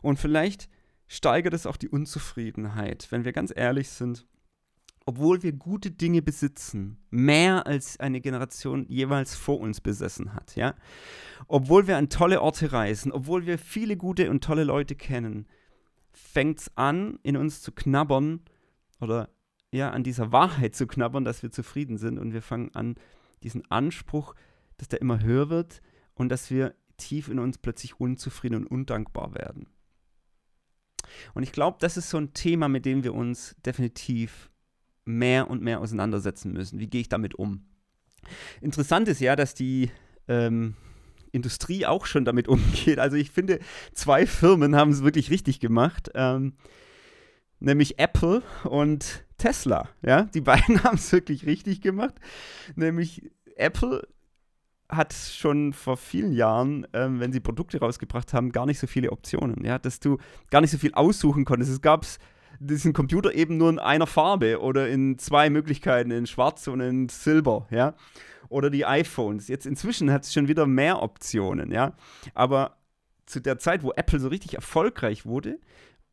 Und 0.00 0.18
vielleicht 0.18 0.68
steigert 1.08 1.54
es 1.54 1.66
auch 1.66 1.76
die 1.76 1.88
Unzufriedenheit, 1.88 3.08
wenn 3.10 3.24
wir 3.24 3.32
ganz 3.32 3.52
ehrlich 3.54 3.90
sind. 3.90 4.26
Obwohl 5.06 5.42
wir 5.42 5.52
gute 5.52 5.90
Dinge 5.90 6.22
besitzen, 6.22 6.98
mehr 7.10 7.66
als 7.66 7.98
eine 7.98 8.20
Generation 8.20 8.86
jeweils 8.86 9.34
vor 9.34 9.58
uns 9.58 9.80
besessen 9.80 10.34
hat, 10.34 10.54
ja. 10.54 10.74
Obwohl 11.48 11.88
wir 11.88 11.96
an 11.96 12.10
tolle 12.10 12.40
Orte 12.42 12.72
reisen, 12.72 13.10
obwohl 13.10 13.46
wir 13.46 13.58
viele 13.58 13.96
gute 13.96 14.30
und 14.30 14.44
tolle 14.44 14.62
Leute 14.62 14.94
kennen, 14.94 15.46
fängt 16.12 16.60
es 16.60 16.76
an, 16.76 17.18
in 17.22 17.36
uns 17.36 17.60
zu 17.60 17.72
knabbern 17.72 18.42
oder 19.00 19.30
ja, 19.72 19.90
an 19.90 20.04
dieser 20.04 20.32
Wahrheit 20.32 20.76
zu 20.76 20.86
knabbern, 20.86 21.24
dass 21.24 21.42
wir 21.42 21.50
zufrieden 21.50 21.96
sind 21.96 22.18
und 22.18 22.32
wir 22.32 22.42
fangen 22.42 22.74
an, 22.74 22.94
diesen 23.42 23.68
Anspruch, 23.70 24.34
dass 24.76 24.88
der 24.88 25.00
immer 25.00 25.22
höher 25.22 25.48
wird 25.48 25.80
und 26.20 26.28
dass 26.28 26.50
wir 26.50 26.74
tief 26.98 27.28
in 27.28 27.38
uns 27.38 27.56
plötzlich 27.56 27.98
unzufrieden 27.98 28.56
und 28.56 28.66
undankbar 28.66 29.34
werden. 29.34 29.66
Und 31.32 31.42
ich 31.42 31.50
glaube, 31.50 31.78
das 31.80 31.96
ist 31.96 32.10
so 32.10 32.18
ein 32.18 32.34
Thema, 32.34 32.68
mit 32.68 32.84
dem 32.84 33.04
wir 33.04 33.14
uns 33.14 33.56
definitiv 33.64 34.50
mehr 35.06 35.48
und 35.48 35.62
mehr 35.62 35.80
auseinandersetzen 35.80 36.52
müssen. 36.52 36.78
Wie 36.78 36.88
gehe 36.88 37.00
ich 37.00 37.08
damit 37.08 37.34
um? 37.36 37.64
Interessant 38.60 39.08
ist 39.08 39.20
ja, 39.22 39.34
dass 39.34 39.54
die 39.54 39.90
ähm, 40.28 40.74
Industrie 41.32 41.86
auch 41.86 42.04
schon 42.04 42.26
damit 42.26 42.48
umgeht. 42.48 42.98
Also 42.98 43.16
ich 43.16 43.30
finde, 43.30 43.58
zwei 43.94 44.26
Firmen 44.26 44.76
haben 44.76 44.90
es 44.90 45.02
wirklich 45.02 45.30
richtig 45.30 45.58
gemacht. 45.58 46.10
Ähm, 46.14 46.52
nämlich 47.60 47.98
Apple 47.98 48.42
und 48.64 49.24
Tesla. 49.38 49.88
Ja, 50.02 50.24
die 50.24 50.40
beiden 50.42 50.84
haben 50.84 50.96
es 50.96 51.10
wirklich 51.12 51.46
richtig 51.46 51.80
gemacht. 51.80 52.16
Nämlich 52.76 53.30
Apple 53.56 54.06
hat 54.90 55.12
schon 55.12 55.72
vor 55.72 55.96
vielen 55.96 56.32
Jahren, 56.32 56.86
ähm, 56.92 57.20
wenn 57.20 57.32
sie 57.32 57.40
Produkte 57.40 57.78
rausgebracht 57.80 58.32
haben, 58.32 58.52
gar 58.52 58.66
nicht 58.66 58.78
so 58.78 58.86
viele 58.86 59.10
Optionen. 59.12 59.64
Ja, 59.64 59.78
dass 59.78 60.00
du 60.00 60.18
gar 60.50 60.60
nicht 60.60 60.70
so 60.70 60.78
viel 60.78 60.94
aussuchen 60.94 61.44
konntest. 61.44 61.70
Es 61.72 61.80
gab 61.80 62.06
diesen 62.58 62.92
Computer 62.92 63.34
eben 63.34 63.56
nur 63.56 63.70
in 63.70 63.78
einer 63.78 64.06
Farbe 64.06 64.60
oder 64.60 64.88
in 64.88 65.18
zwei 65.18 65.48
Möglichkeiten, 65.50 66.10
in 66.10 66.26
Schwarz 66.26 66.66
und 66.68 66.80
in 66.80 67.08
Silber. 67.08 67.66
Ja, 67.70 67.94
oder 68.48 68.68
die 68.68 68.84
iPhones. 68.84 69.48
Jetzt 69.48 69.64
inzwischen 69.64 70.10
hat 70.12 70.24
es 70.24 70.32
schon 70.32 70.48
wieder 70.48 70.66
mehr 70.66 71.02
Optionen, 71.02 71.70
ja. 71.70 71.94
Aber 72.34 72.76
zu 73.26 73.40
der 73.40 73.58
Zeit, 73.58 73.82
wo 73.82 73.92
Apple 73.92 74.18
so 74.18 74.28
richtig 74.28 74.54
erfolgreich 74.54 75.24
wurde, 75.24 75.58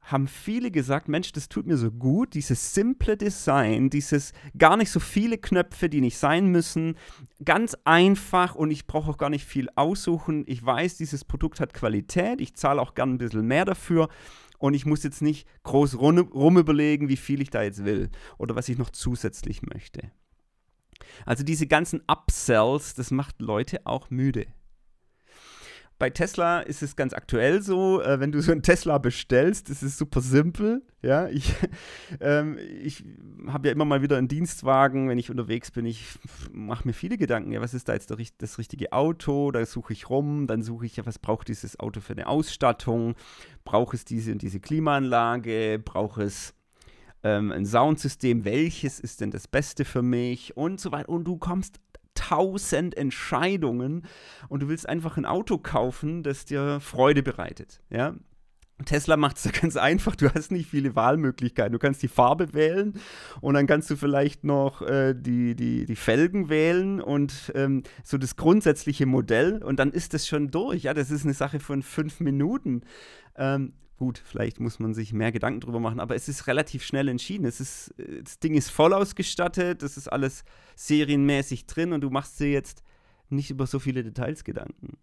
haben 0.08 0.28
viele 0.28 0.72
gesagt, 0.72 1.10
Mensch, 1.10 1.34
das 1.34 1.50
tut 1.50 1.68
mir 1.68 1.78
so 1.78 1.92
gut, 1.92 2.34
dieses 2.34 2.74
simple 2.74 3.18
Design, 3.18 3.90
dieses 3.90 4.32
gar 4.58 4.78
nicht 4.78 4.90
so 4.90 5.02
viele 5.02 5.38
Knöpfe, 5.38 5.90
die 5.90 6.00
nicht 6.00 6.18
sein 6.18 6.48
müssen, 6.48 6.96
ganz 7.44 7.76
einfach 7.84 8.56
und 8.56 8.72
ich 8.72 8.88
brauche 8.88 9.12
auch 9.12 9.18
gar 9.18 9.30
nicht 9.30 9.46
viel 9.46 9.68
aussuchen. 9.76 10.46
Ich 10.48 10.66
weiß, 10.66 10.96
dieses 10.96 11.26
Produkt 11.26 11.60
hat 11.60 11.74
Qualität, 11.74 12.40
ich 12.40 12.56
zahle 12.56 12.82
auch 12.82 12.94
gern 12.96 13.16
ein 13.16 13.18
bisschen 13.18 13.46
mehr 13.46 13.66
dafür 13.66 14.08
und 14.60 14.74
ich 14.74 14.86
muss 14.86 15.04
jetzt 15.04 15.22
nicht 15.22 15.46
groß 15.64 16.00
rum, 16.00 16.58
überlegen, 16.58 17.10
wie 17.10 17.18
viel 17.18 17.42
ich 17.42 17.50
da 17.50 17.62
jetzt 17.62 17.84
will 17.84 18.10
oder 18.38 18.56
was 18.56 18.70
ich 18.70 18.78
noch 18.78 18.92
zusätzlich 18.92 19.62
möchte. 19.62 20.12
Also 21.26 21.44
diese 21.44 21.68
ganzen 21.68 22.02
Upsells, 22.08 22.96
das 22.96 23.12
macht 23.12 23.42
Leute 23.42 23.86
auch 23.86 24.10
müde. 24.10 24.48
Bei 26.00 26.12
Tesla 26.12 26.60
ist 26.60 26.84
es 26.84 26.96
ganz 26.96 27.14
aktuell 27.14 27.62
so, 27.64 28.02
äh, 28.02 28.20
wenn 28.20 28.32
du 28.32 28.40
so 28.42 28.52
einen 28.52 28.62
Tesla 28.62 29.00
bestellst, 29.00 29.70
ist 29.70 29.98
super 29.98 30.22
simpel. 30.22 30.84
Ja, 31.02 31.28
ich, 31.28 31.56
ähm, 32.20 32.60
ich 32.84 33.04
habe 33.48 33.68
ja 33.68 33.74
immer 33.74 33.86
mal 33.86 34.04
wieder 34.04 34.18
einen 34.18 34.28
Dienstwagen, 34.28 35.10
wenn 35.10 35.18
ich 35.18 35.32
unterwegs 35.32 35.72
bin. 35.72 35.86
Ich 35.86 36.06
mache 36.52 36.88
mir 36.88 36.94
viele 36.94 37.18
Gedanken. 37.18 37.52
Ja, 37.52 37.62
was 37.62 37.74
ist 37.74 37.90
da 37.90 37.94
jetzt 37.94 38.12
der, 38.12 38.18
das 38.38 38.60
richtige 38.60 38.94
Auto? 38.94 39.52
Da 39.52 39.66
suche 39.66 39.94
ich 39.94 40.10
rum, 40.10 40.46
dann 40.46 40.62
suche 40.62 40.86
ich 40.86 40.98
ja, 40.98 41.06
was 41.06 41.18
braucht 41.18 41.48
dieses 41.48 41.80
Auto 41.80 42.00
für 42.00 42.14
eine 42.14 42.28
Ausstattung? 42.28 43.16
Braucht 43.64 43.96
es 43.96 44.06
diese 44.06 44.32
und 44.32 44.44
diese 44.44 44.60
Klimaanlage? 44.60 45.82
Braucht 45.84 46.22
es 46.22 46.54
ähm, 47.24 47.52
ein 47.52 47.66
Soundsystem, 47.66 48.46
welches 48.46 49.00
ist 49.00 49.22
denn 49.22 49.32
das 49.32 49.48
Beste 49.48 49.84
für 49.84 50.02
mich 50.02 50.56
und 50.56 50.80
so 50.80 50.92
weiter. 50.92 51.10
Und 51.10 51.26
du 51.26 51.38
kommst 51.38 51.80
tausend 52.18 52.98
Entscheidungen 52.98 54.06
und 54.50 54.64
du 54.64 54.68
willst 54.68 54.90
einfach 54.90 55.18
ein 55.18 55.26
Auto 55.26 55.58
kaufen, 55.58 56.24
das 56.24 56.46
dir 56.46 56.80
Freude 56.80 57.24
bereitet. 57.24 57.82
Ja? 57.90 58.16
Tesla 58.86 59.18
macht 59.18 59.38
es 59.38 59.52
ganz 59.62 59.76
einfach. 59.76 60.16
Du 60.16 60.34
hast 60.34 60.52
nicht 60.52 60.70
viele 60.70 60.96
Wahlmöglichkeiten. 60.96 61.74
Du 61.74 61.80
kannst 61.80 62.02
die 62.04 62.08
Farbe 62.08 62.54
wählen 62.54 63.00
und 63.42 63.54
dann 63.54 63.68
kannst 63.68 63.90
du 63.90 63.96
vielleicht 63.96 64.44
noch 64.44 64.82
äh, 64.82 65.14
die, 65.16 65.56
die, 65.56 65.86
die 65.86 65.96
Felgen 65.96 66.50
wählen 66.50 67.02
und 67.02 67.52
ähm, 67.56 67.84
so 68.04 68.18
das 68.18 68.36
grundsätzliche 68.36 69.06
Modell 69.06 69.64
und 69.64 69.80
dann 69.80 69.92
ist 69.92 70.14
das 70.14 70.28
schon 70.28 70.52
durch. 70.52 70.84
Ja, 70.84 70.94
das 70.94 71.12
ist 71.12 71.24
eine 71.24 71.34
Sache 71.34 71.60
von 71.60 71.82
fünf 71.82 72.20
Minuten. 72.20 72.82
Ähm, 73.36 73.74
Gut, 73.98 74.22
vielleicht 74.24 74.60
muss 74.60 74.78
man 74.78 74.94
sich 74.94 75.12
mehr 75.12 75.32
Gedanken 75.32 75.60
drüber 75.60 75.80
machen, 75.80 76.00
aber 76.00 76.16
es 76.16 76.30
ist 76.30 76.46
relativ 76.46 76.84
schnell 76.84 77.08
entschieden. 77.08 77.46
Es 77.46 77.60
ist, 77.60 77.96
das 77.98 78.40
Ding 78.40 78.54
ist 78.54 78.70
voll 78.70 78.94
ausgestattet, 78.94 79.82
das 79.82 79.98
ist 79.98 80.08
alles 80.08 80.44
serienmäßig 80.76 81.66
drin 81.66 81.94
und 81.94 82.02
du 82.02 82.12
machst 82.12 82.40
dir 82.40 82.52
jetzt 82.52 82.84
nicht 83.30 83.50
über 83.50 83.66
so 83.66 83.80
viele 83.80 84.04
Details 84.04 84.44
Gedanken. 84.44 84.98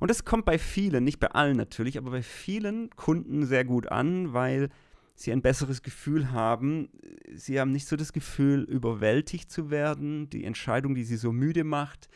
Und 0.00 0.10
das 0.10 0.24
kommt 0.24 0.44
bei 0.44 0.58
vielen, 0.58 1.04
nicht 1.04 1.20
bei 1.20 1.28
allen 1.28 1.56
natürlich, 1.56 1.96
aber 1.96 2.10
bei 2.10 2.22
vielen 2.22 2.90
Kunden 2.90 3.46
sehr 3.46 3.64
gut 3.64 3.86
an, 3.86 4.32
weil 4.32 4.70
sie 5.14 5.30
ein 5.30 5.42
besseres 5.42 5.82
Gefühl 5.82 6.32
haben. 6.32 6.88
Sie 7.32 7.60
haben 7.60 7.70
nicht 7.70 7.86
so 7.86 7.94
das 7.94 8.12
Gefühl, 8.12 8.62
überwältigt 8.62 9.52
zu 9.52 9.70
werden, 9.70 10.28
die 10.30 10.44
Entscheidung, 10.44 10.96
die 10.96 11.04
sie 11.04 11.16
so 11.16 11.32
müde 11.32 11.62
macht 11.62 12.08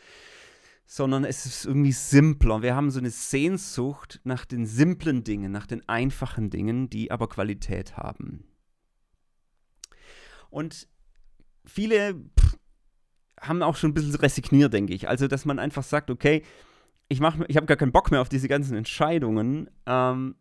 sondern 0.95 1.25
es 1.25 1.47
ist 1.47 1.65
irgendwie 1.65 1.91
simpler. 1.91 2.61
Wir 2.61 2.75
haben 2.75 2.91
so 2.91 2.99
eine 2.99 3.09
Sehnsucht 3.09 4.21
nach 4.25 4.45
den 4.45 4.67
simplen 4.67 5.23
Dingen, 5.23 5.51
nach 5.51 5.65
den 5.65 5.89
einfachen 5.89 6.51
Dingen, 6.51 6.87
die 6.87 7.09
aber 7.09 7.27
Qualität 7.27 7.97
haben. 7.97 8.43
Und 10.51 10.87
viele 11.65 12.13
pff, 12.39 12.59
haben 13.41 13.63
auch 13.63 13.75
schon 13.75 13.89
ein 13.89 13.93
bisschen 13.95 14.13
resigniert, 14.13 14.71
denke 14.71 14.93
ich. 14.93 15.09
Also, 15.09 15.27
dass 15.27 15.45
man 15.45 15.57
einfach 15.57 15.81
sagt, 15.81 16.11
okay, 16.11 16.43
ich, 17.09 17.21
ich 17.47 17.57
habe 17.57 17.65
gar 17.65 17.77
keinen 17.77 17.91
Bock 17.91 18.11
mehr 18.11 18.21
auf 18.21 18.29
diese 18.29 18.47
ganzen 18.47 18.77
Entscheidungen. 18.77 19.71
Ähm, 19.87 20.35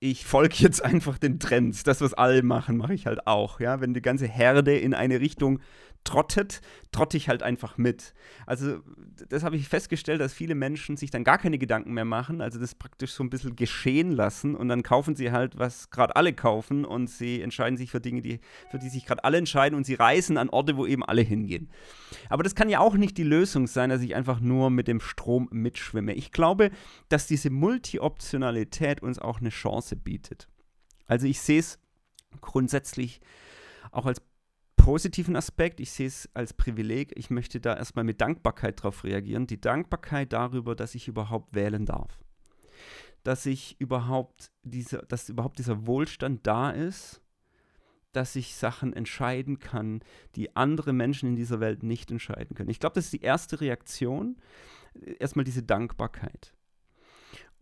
ich 0.00 0.26
folge 0.26 0.56
jetzt 0.58 0.84
einfach 0.84 1.16
den 1.16 1.40
Trends. 1.40 1.82
Das, 1.82 2.02
was 2.02 2.12
alle 2.12 2.42
machen, 2.42 2.76
mache 2.76 2.92
ich 2.92 3.06
halt 3.06 3.26
auch. 3.26 3.58
Ja? 3.58 3.80
Wenn 3.80 3.94
die 3.94 4.02
ganze 4.02 4.26
Herde 4.26 4.76
in 4.76 4.92
eine 4.92 5.20
Richtung 5.20 5.60
trottet, 6.04 6.60
trotte 6.92 7.16
ich 7.16 7.28
halt 7.28 7.42
einfach 7.42 7.78
mit. 7.78 8.14
Also 8.46 8.80
das 9.28 9.42
habe 9.42 9.56
ich 9.56 9.68
festgestellt, 9.68 10.20
dass 10.20 10.32
viele 10.32 10.54
Menschen 10.54 10.96
sich 10.96 11.10
dann 11.10 11.24
gar 11.24 11.38
keine 11.38 11.58
Gedanken 11.58 11.94
mehr 11.94 12.04
machen, 12.04 12.40
also 12.40 12.60
das 12.60 12.74
praktisch 12.74 13.12
so 13.12 13.24
ein 13.24 13.30
bisschen 13.30 13.56
geschehen 13.56 14.12
lassen 14.12 14.54
und 14.54 14.68
dann 14.68 14.82
kaufen 14.82 15.16
sie 15.16 15.32
halt, 15.32 15.58
was 15.58 15.90
gerade 15.90 16.14
alle 16.14 16.32
kaufen 16.32 16.84
und 16.84 17.08
sie 17.08 17.40
entscheiden 17.40 17.76
sich 17.76 17.90
für 17.90 18.00
Dinge, 18.00 18.20
die, 18.20 18.40
für 18.70 18.78
die 18.78 18.90
sich 18.90 19.06
gerade 19.06 19.24
alle 19.24 19.38
entscheiden 19.38 19.76
und 19.76 19.84
sie 19.84 19.94
reisen 19.94 20.36
an 20.36 20.50
Orte, 20.50 20.76
wo 20.76 20.86
eben 20.86 21.02
alle 21.02 21.22
hingehen. 21.22 21.70
Aber 22.28 22.42
das 22.42 22.54
kann 22.54 22.68
ja 22.68 22.80
auch 22.80 22.94
nicht 22.94 23.16
die 23.16 23.24
Lösung 23.24 23.66
sein, 23.66 23.90
dass 23.90 24.02
ich 24.02 24.14
einfach 24.14 24.40
nur 24.40 24.70
mit 24.70 24.86
dem 24.86 25.00
Strom 25.00 25.48
mitschwimme. 25.50 26.12
Ich 26.12 26.32
glaube, 26.32 26.70
dass 27.08 27.26
diese 27.26 27.50
Multi-Optionalität 27.50 29.02
uns 29.02 29.18
auch 29.18 29.40
eine 29.40 29.50
Chance 29.50 29.96
bietet. 29.96 30.48
Also 31.06 31.26
ich 31.26 31.40
sehe 31.40 31.60
es 31.60 31.78
grundsätzlich 32.40 33.20
auch 33.90 34.06
als 34.06 34.20
positiven 34.84 35.34
Aspekt. 35.34 35.80
Ich 35.80 35.90
sehe 35.90 36.06
es 36.06 36.28
als 36.34 36.52
Privileg. 36.52 37.12
Ich 37.16 37.30
möchte 37.30 37.58
da 37.58 37.74
erstmal 37.74 38.04
mit 38.04 38.20
Dankbarkeit 38.20 38.80
darauf 38.80 39.02
reagieren. 39.04 39.46
Die 39.46 39.60
Dankbarkeit 39.60 40.34
darüber, 40.34 40.76
dass 40.76 40.94
ich 40.94 41.08
überhaupt 41.08 41.54
wählen 41.54 41.86
darf. 41.86 42.22
Dass 43.22 43.46
ich 43.46 43.80
überhaupt 43.80 44.50
diese, 44.62 44.98
dass 45.08 45.30
überhaupt 45.30 45.58
dieser 45.58 45.86
Wohlstand 45.86 46.46
da 46.46 46.70
ist, 46.70 47.22
dass 48.12 48.36
ich 48.36 48.54
Sachen 48.54 48.92
entscheiden 48.92 49.58
kann, 49.58 50.02
die 50.36 50.54
andere 50.54 50.92
Menschen 50.92 51.30
in 51.30 51.36
dieser 51.36 51.60
Welt 51.60 51.82
nicht 51.82 52.10
entscheiden 52.10 52.54
können. 52.54 52.68
Ich 52.68 52.78
glaube, 52.78 52.94
das 52.94 53.06
ist 53.06 53.14
die 53.14 53.22
erste 53.22 53.62
Reaktion. 53.62 54.36
Erstmal 55.18 55.46
diese 55.46 55.62
Dankbarkeit 55.62 56.54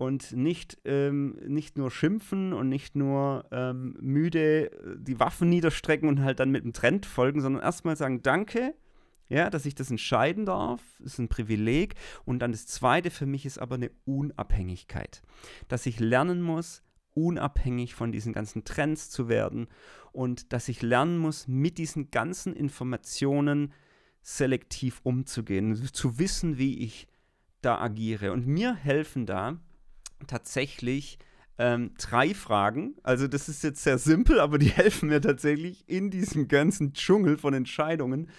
und 0.02 0.32
nicht, 0.32 0.78
ähm, 0.84 1.36
nicht 1.46 1.78
nur 1.78 1.92
schimpfen 1.92 2.52
und 2.52 2.68
nicht 2.68 2.96
nur 2.96 3.44
ähm, 3.52 3.96
müde 4.00 4.72
äh, 4.72 4.96
die 4.98 5.20
Waffen 5.20 5.48
niederstrecken 5.48 6.08
und 6.08 6.22
halt 6.22 6.40
dann 6.40 6.50
mit 6.50 6.64
dem 6.64 6.72
Trend 6.72 7.06
folgen, 7.06 7.40
sondern 7.40 7.62
erstmal 7.62 7.96
sagen, 7.96 8.20
danke, 8.20 8.74
ja, 9.28 9.48
dass 9.48 9.64
ich 9.64 9.76
das 9.76 9.92
entscheiden 9.92 10.44
darf, 10.44 10.82
ist 11.04 11.20
ein 11.20 11.28
Privileg. 11.28 11.94
Und 12.24 12.40
dann 12.40 12.50
das 12.50 12.66
Zweite 12.66 13.10
für 13.10 13.26
mich 13.26 13.46
ist 13.46 13.58
aber 13.58 13.76
eine 13.76 13.92
Unabhängigkeit, 14.04 15.22
dass 15.68 15.86
ich 15.86 16.00
lernen 16.00 16.42
muss, 16.42 16.82
unabhängig 17.14 17.94
von 17.94 18.10
diesen 18.10 18.32
ganzen 18.32 18.64
Trends 18.64 19.08
zu 19.08 19.28
werden 19.28 19.68
und 20.10 20.52
dass 20.52 20.68
ich 20.68 20.82
lernen 20.82 21.18
muss, 21.18 21.46
mit 21.46 21.78
diesen 21.78 22.10
ganzen 22.10 22.56
Informationen 22.56 23.72
selektiv 24.20 25.00
umzugehen, 25.04 25.76
zu 25.92 26.18
wissen, 26.18 26.58
wie 26.58 26.80
ich 26.80 27.06
da 27.60 27.78
agiere. 27.78 28.32
Und 28.32 28.48
mir 28.48 28.74
helfen 28.74 29.26
da 29.26 29.60
tatsächlich 30.26 31.18
ähm, 31.58 31.92
drei 31.98 32.34
Fragen. 32.34 32.96
Also 33.02 33.28
das 33.28 33.48
ist 33.48 33.62
jetzt 33.62 33.82
sehr 33.82 33.98
simpel, 33.98 34.40
aber 34.40 34.58
die 34.58 34.70
helfen 34.70 35.08
mir 35.08 35.20
tatsächlich 35.20 35.84
in 35.88 36.10
diesem 36.10 36.48
ganzen 36.48 36.92
Dschungel 36.92 37.38
von 37.38 37.54
Entscheidungen 37.54 38.30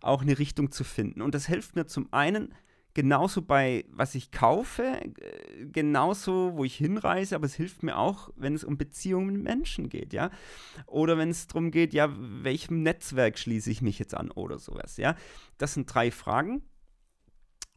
auch 0.00 0.22
eine 0.22 0.38
Richtung 0.38 0.70
zu 0.70 0.84
finden. 0.84 1.22
Und 1.22 1.34
das 1.34 1.46
hilft 1.46 1.74
mir 1.74 1.86
zum 1.86 2.12
einen 2.12 2.54
genauso 2.94 3.42
bei, 3.42 3.84
was 3.90 4.14
ich 4.14 4.32
kaufe, 4.32 4.82
äh, 4.82 5.66
genauso, 5.66 6.56
wo 6.56 6.64
ich 6.64 6.74
hinreise, 6.74 7.36
aber 7.36 7.46
es 7.46 7.54
hilft 7.54 7.82
mir 7.82 7.96
auch, 7.96 8.30
wenn 8.36 8.54
es 8.54 8.64
um 8.64 8.76
Beziehungen 8.76 9.34
mit 9.34 9.42
Menschen 9.44 9.88
geht, 9.88 10.12
ja. 10.12 10.30
Oder 10.86 11.16
wenn 11.18 11.30
es 11.30 11.46
darum 11.46 11.70
geht, 11.70 11.94
ja, 11.94 12.12
welchem 12.18 12.82
Netzwerk 12.82 13.38
schließe 13.38 13.70
ich 13.70 13.82
mich 13.82 13.98
jetzt 13.98 14.14
an 14.14 14.30
oder 14.30 14.58
sowas, 14.58 14.96
ja. 14.96 15.14
Das 15.58 15.74
sind 15.74 15.92
drei 15.92 16.10
Fragen. 16.10 16.62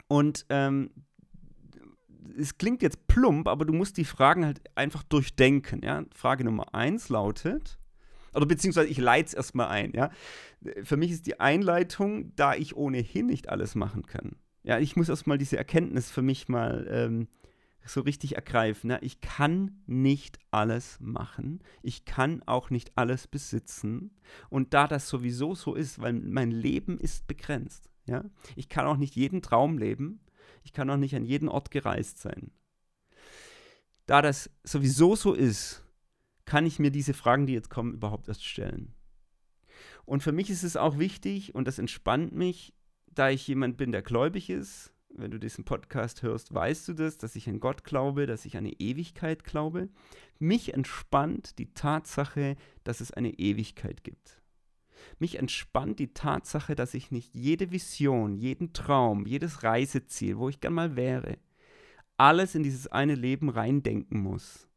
Und 0.08 0.46
ähm, 0.50 0.90
es 2.38 2.58
klingt 2.58 2.82
jetzt 2.82 3.08
plump, 3.08 3.48
aber 3.48 3.66
du 3.66 3.74
musst 3.74 3.98
die 3.98 4.06
Fragen 4.06 4.46
halt 4.46 4.62
einfach 4.76 5.04
durchdenken. 5.04 5.82
Ja? 5.84 6.04
Frage 6.14 6.44
Nummer 6.44 6.74
eins 6.74 7.10
lautet, 7.10 7.80
Oder 8.34 8.46
beziehungsweise 8.46 8.88
ich 8.88 8.98
leite 8.98 9.28
es 9.28 9.34
erstmal 9.34 9.68
ein, 9.68 9.92
ja. 9.94 10.10
Für 10.84 10.98
mich 10.98 11.12
ist 11.12 11.26
die 11.26 11.40
Einleitung, 11.40 12.36
da 12.36 12.54
ich 12.54 12.76
ohnehin 12.76 13.26
nicht 13.26 13.50
alles 13.50 13.76
machen 13.76 14.06
kann. 14.06 14.36
Ja, 14.64 14.80
ich 14.80 14.96
muss 14.96 15.10
erstmal 15.10 15.38
diese 15.38 15.58
Erkenntnis 15.58 16.12
für 16.12 16.22
mich 16.22 16.48
mal 16.48 16.88
ähm, 16.90 17.28
so 17.86 18.02
richtig 18.02 18.36
ergreifen. 18.36 18.92
Ja? 18.92 19.00
Ich 19.02 19.22
kann 19.22 19.82
nicht 19.88 20.38
alles 20.52 21.00
machen. 21.02 21.64
Ich 21.82 22.06
kann 22.06 22.44
auch 22.46 22.70
nicht 22.70 22.92
alles 22.96 23.28
besitzen. 23.28 24.12
Und 24.50 24.74
da 24.74 24.88
das 24.88 25.10
sowieso 25.10 25.56
so 25.56 25.74
ist, 25.74 26.00
weil 26.00 26.14
mein 26.14 26.52
Leben 26.52 27.00
ist 27.00 27.28
begrenzt. 27.28 27.90
Ja? 28.06 28.24
Ich 28.56 28.70
kann 28.70 28.86
auch 28.86 28.98
nicht 28.98 29.16
jeden 29.16 29.42
Traum 29.42 29.78
leben. 29.78 30.22
Ich 30.64 30.74
kann 30.74 30.90
auch 30.90 30.98
nicht 30.98 31.16
an 31.16 31.26
jeden 31.26 31.50
Ort 31.50 31.72
gereist 31.72 32.20
sein. 32.20 32.52
Da 34.06 34.22
das 34.22 34.50
sowieso 34.64 35.16
so 35.16 35.34
ist, 35.34 35.84
kann 36.46 36.66
ich 36.66 36.80
mir 36.80 36.92
diese 36.92 37.14
Fragen, 37.14 37.46
die 37.46 37.54
jetzt 37.54 37.70
kommen, 37.70 37.94
überhaupt 37.94 38.28
erst 38.28 38.46
stellen. 38.46 38.94
Und 40.06 40.24
für 40.24 40.32
mich 40.32 40.50
ist 40.50 40.64
es 40.64 40.76
auch 40.76 40.98
wichtig, 40.98 41.56
und 41.56 41.68
das 41.68 41.80
entspannt 41.80 42.34
mich, 42.34 42.74
da 43.08 43.30
ich 43.30 43.48
jemand 43.48 43.78
bin, 43.78 43.92
der 43.92 44.02
gläubig 44.02 44.50
ist, 44.50 44.94
wenn 45.14 45.32
du 45.32 45.40
diesen 45.40 45.66
Podcast 45.66 46.24
hörst, 46.24 46.54
weißt 46.54 46.88
du 46.88 46.94
das, 46.94 47.18
dass 47.18 47.36
ich 47.36 47.48
an 47.50 47.60
Gott 47.60 47.84
glaube, 47.84 48.26
dass 48.26 48.46
ich 48.46 48.58
an 48.58 48.66
eine 48.66 48.74
Ewigkeit 48.80 49.44
glaube. 49.44 49.90
Mich 50.40 50.74
entspannt 50.74 51.58
die 51.60 51.74
Tatsache, 51.74 52.56
dass 52.84 53.02
es 53.02 53.12
eine 53.12 53.32
Ewigkeit 53.38 54.04
gibt. 54.04 54.41
Mich 55.20 55.38
entspannt 55.38 56.00
die 56.00 56.14
Tatsache, 56.14 56.76
dass 56.76 56.94
ich 56.94 57.12
nicht 57.12 57.34
jede 57.34 57.72
Vision, 57.72 58.36
jeden 58.36 58.74
Traum, 58.74 59.26
jedes 59.26 59.64
Reiseziel, 59.64 60.38
wo 60.38 60.50
ich 60.50 60.60
gern 60.60 60.74
mal 60.74 60.96
wäre, 60.96 61.38
alles 62.18 62.56
in 62.56 62.64
dieses 62.64 62.88
eine 62.88 63.16
Leben 63.16 63.50
reindenken 63.50 64.20
muss. 64.20 64.68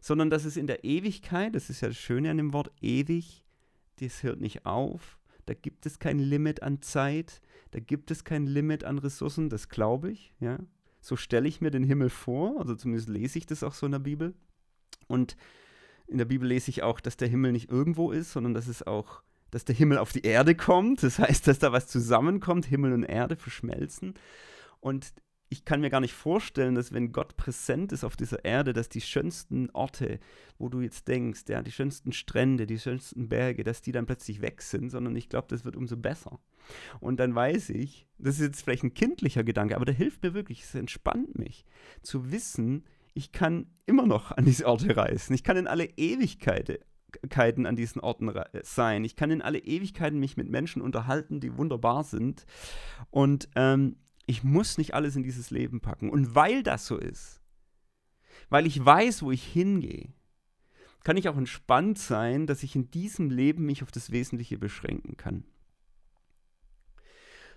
Sondern 0.00 0.30
dass 0.30 0.44
es 0.44 0.56
in 0.56 0.66
der 0.66 0.84
Ewigkeit, 0.84 1.54
das 1.54 1.70
ist 1.70 1.80
ja 1.80 1.88
das 1.88 1.96
Schöne 1.96 2.30
an 2.30 2.36
dem 2.36 2.52
Wort 2.52 2.72
ewig, 2.80 3.44
das 4.00 4.22
hört 4.22 4.40
nicht 4.40 4.66
auf, 4.66 5.18
da 5.46 5.54
gibt 5.54 5.86
es 5.86 5.98
kein 5.98 6.18
Limit 6.18 6.62
an 6.62 6.82
Zeit, 6.82 7.40
da 7.70 7.80
gibt 7.80 8.10
es 8.10 8.24
kein 8.24 8.46
Limit 8.46 8.84
an 8.84 8.98
Ressourcen, 8.98 9.48
das 9.48 9.68
glaube 9.68 10.10
ich, 10.10 10.34
ja. 10.40 10.58
So 11.00 11.16
stelle 11.16 11.48
ich 11.48 11.60
mir 11.60 11.70
den 11.70 11.84
Himmel 11.84 12.08
vor, 12.08 12.58
also 12.58 12.74
zumindest 12.74 13.10
lese 13.10 13.38
ich 13.38 13.44
das 13.44 13.62
auch 13.62 13.74
so 13.74 13.84
in 13.84 13.92
der 13.92 13.98
Bibel. 13.98 14.34
Und 15.06 15.36
in 16.06 16.18
der 16.18 16.24
Bibel 16.24 16.48
lese 16.48 16.70
ich 16.70 16.82
auch, 16.82 17.00
dass 17.00 17.16
der 17.16 17.28
Himmel 17.28 17.52
nicht 17.52 17.70
irgendwo 17.70 18.10
ist, 18.10 18.32
sondern 18.32 18.54
dass 18.54 18.68
es 18.68 18.86
auch, 18.86 19.22
dass 19.50 19.64
der 19.64 19.74
Himmel 19.74 19.98
auf 19.98 20.12
die 20.12 20.22
Erde 20.22 20.54
kommt. 20.54 21.02
Das 21.02 21.18
heißt, 21.18 21.46
dass 21.46 21.58
da 21.58 21.72
was 21.72 21.86
zusammenkommt, 21.86 22.66
Himmel 22.66 22.92
und 22.92 23.04
Erde 23.04 23.36
verschmelzen. 23.36 24.14
Und 24.80 25.14
ich 25.48 25.64
kann 25.64 25.80
mir 25.80 25.90
gar 25.90 26.00
nicht 26.00 26.14
vorstellen, 26.14 26.74
dass 26.74 26.92
wenn 26.92 27.12
Gott 27.12 27.36
präsent 27.36 27.92
ist 27.92 28.02
auf 28.02 28.16
dieser 28.16 28.44
Erde, 28.44 28.72
dass 28.72 28.88
die 28.88 29.00
schönsten 29.00 29.70
Orte, 29.70 30.18
wo 30.58 30.68
du 30.68 30.80
jetzt 30.80 31.06
denkst, 31.06 31.42
ja, 31.48 31.62
die 31.62 31.70
schönsten 31.70 32.12
Strände, 32.12 32.66
die 32.66 32.78
schönsten 32.78 33.28
Berge, 33.28 33.62
dass 33.62 33.80
die 33.80 33.92
dann 33.92 34.06
plötzlich 34.06 34.40
weg 34.40 34.62
sind, 34.62 34.90
sondern 34.90 35.14
ich 35.14 35.28
glaube, 35.28 35.46
das 35.48 35.64
wird 35.64 35.76
umso 35.76 35.96
besser. 35.96 36.40
Und 36.98 37.20
dann 37.20 37.34
weiß 37.34 37.70
ich, 37.70 38.08
das 38.18 38.36
ist 38.36 38.46
jetzt 38.46 38.62
vielleicht 38.62 38.82
ein 38.82 38.94
kindlicher 38.94 39.44
Gedanke, 39.44 39.76
aber 39.76 39.84
der 39.84 39.94
hilft 39.94 40.22
mir 40.22 40.34
wirklich, 40.34 40.62
es 40.62 40.74
entspannt 40.74 41.38
mich, 41.38 41.64
zu 42.02 42.32
wissen, 42.32 42.84
ich 43.14 43.32
kann 43.32 43.66
immer 43.86 44.06
noch 44.06 44.32
an 44.32 44.44
diese 44.44 44.66
Orte 44.66 44.96
reisen. 44.96 45.34
Ich 45.34 45.44
kann 45.44 45.56
in 45.56 45.66
alle 45.66 45.84
Ewigkeiten 45.84 47.66
an 47.66 47.76
diesen 47.76 48.00
Orten 48.00 48.32
sein. 48.62 49.04
Ich 49.04 49.16
kann 49.16 49.30
in 49.30 49.40
alle 49.40 49.60
Ewigkeiten 49.60 50.18
mich 50.18 50.36
mit 50.36 50.50
Menschen 50.50 50.82
unterhalten, 50.82 51.40
die 51.40 51.56
wunderbar 51.56 52.04
sind. 52.04 52.44
Und 53.10 53.48
ähm, 53.54 53.96
ich 54.26 54.42
muss 54.42 54.78
nicht 54.78 54.94
alles 54.94 55.16
in 55.16 55.22
dieses 55.22 55.50
Leben 55.50 55.80
packen. 55.80 56.10
Und 56.10 56.34
weil 56.34 56.62
das 56.62 56.86
so 56.86 56.98
ist, 56.98 57.40
weil 58.50 58.66
ich 58.66 58.84
weiß, 58.84 59.22
wo 59.22 59.30
ich 59.30 59.44
hingehe, 59.44 60.12
kann 61.04 61.16
ich 61.16 61.28
auch 61.28 61.36
entspannt 61.36 61.98
sein, 61.98 62.46
dass 62.46 62.62
ich 62.62 62.74
in 62.74 62.90
diesem 62.90 63.30
Leben 63.30 63.66
mich 63.66 63.82
auf 63.82 63.92
das 63.92 64.10
Wesentliche 64.10 64.58
beschränken 64.58 65.16
kann. 65.16 65.44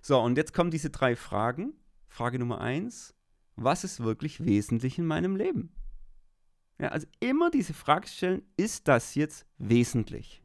So, 0.02 0.20
und 0.20 0.38
jetzt 0.38 0.54
kommen 0.54 0.70
diese 0.70 0.90
drei 0.90 1.16
Fragen. 1.16 1.74
Frage 2.08 2.39
Nummer 2.39 2.62
eins, 2.62 3.13
was 3.58 3.84
ist 3.84 4.00
wirklich 4.00 4.46
wesentlich 4.46 4.98
in 4.98 5.06
meinem 5.06 5.36
Leben? 5.36 5.72
Ja, 6.80 6.89
also 6.89 7.08
immer 7.20 7.52
diese 7.52 7.74
Frage 7.74 8.08
stellen, 8.08 8.43
ist 8.56 8.88
das 8.88 9.15
jetzt 9.15 9.46
wesentlich? 9.58 10.43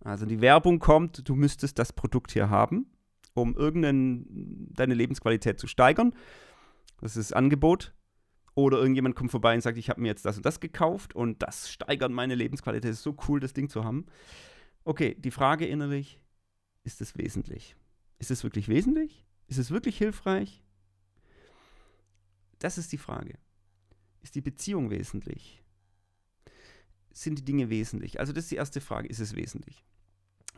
Also 0.00 0.24
die 0.24 0.40
Werbung 0.40 0.78
kommt, 0.78 1.28
du 1.28 1.34
müsstest 1.34 1.78
das 1.78 1.92
Produkt 1.92 2.32
hier 2.32 2.48
haben 2.50 2.86
um 3.34 3.54
deine 4.72 4.94
Lebensqualität 4.94 5.58
zu 5.58 5.66
steigern. 5.66 6.14
Das 7.00 7.16
ist 7.16 7.30
das 7.30 7.36
Angebot. 7.36 7.92
Oder 8.56 8.78
irgendjemand 8.78 9.16
kommt 9.16 9.32
vorbei 9.32 9.54
und 9.54 9.62
sagt, 9.62 9.76
ich 9.78 9.90
habe 9.90 10.00
mir 10.00 10.06
jetzt 10.06 10.24
das 10.24 10.36
und 10.36 10.46
das 10.46 10.60
gekauft 10.60 11.16
und 11.16 11.42
das 11.42 11.72
steigert 11.72 12.12
meine 12.12 12.36
Lebensqualität. 12.36 12.92
Es 12.92 12.98
ist 12.98 13.02
so 13.02 13.16
cool, 13.28 13.40
das 13.40 13.52
Ding 13.52 13.68
zu 13.68 13.84
haben. 13.84 14.06
Okay, 14.84 15.16
die 15.18 15.32
Frage 15.32 15.66
innerlich, 15.66 16.20
ist 16.84 17.00
es 17.00 17.18
wesentlich? 17.18 17.74
Ist 18.20 18.30
es 18.30 18.44
wirklich 18.44 18.68
wesentlich? 18.68 19.26
Ist 19.48 19.58
es 19.58 19.72
wirklich 19.72 19.98
hilfreich? 19.98 20.63
Das 22.64 22.78
ist 22.78 22.92
die 22.92 22.98
Frage. 22.98 23.36
Ist 24.22 24.36
die 24.36 24.40
Beziehung 24.40 24.88
wesentlich? 24.88 25.62
Sind 27.10 27.38
die 27.38 27.44
Dinge 27.44 27.68
wesentlich? 27.68 28.20
Also 28.20 28.32
das 28.32 28.44
ist 28.44 28.52
die 28.52 28.56
erste 28.56 28.80
Frage. 28.80 29.06
Ist 29.06 29.20
es 29.20 29.36
wesentlich? 29.36 29.84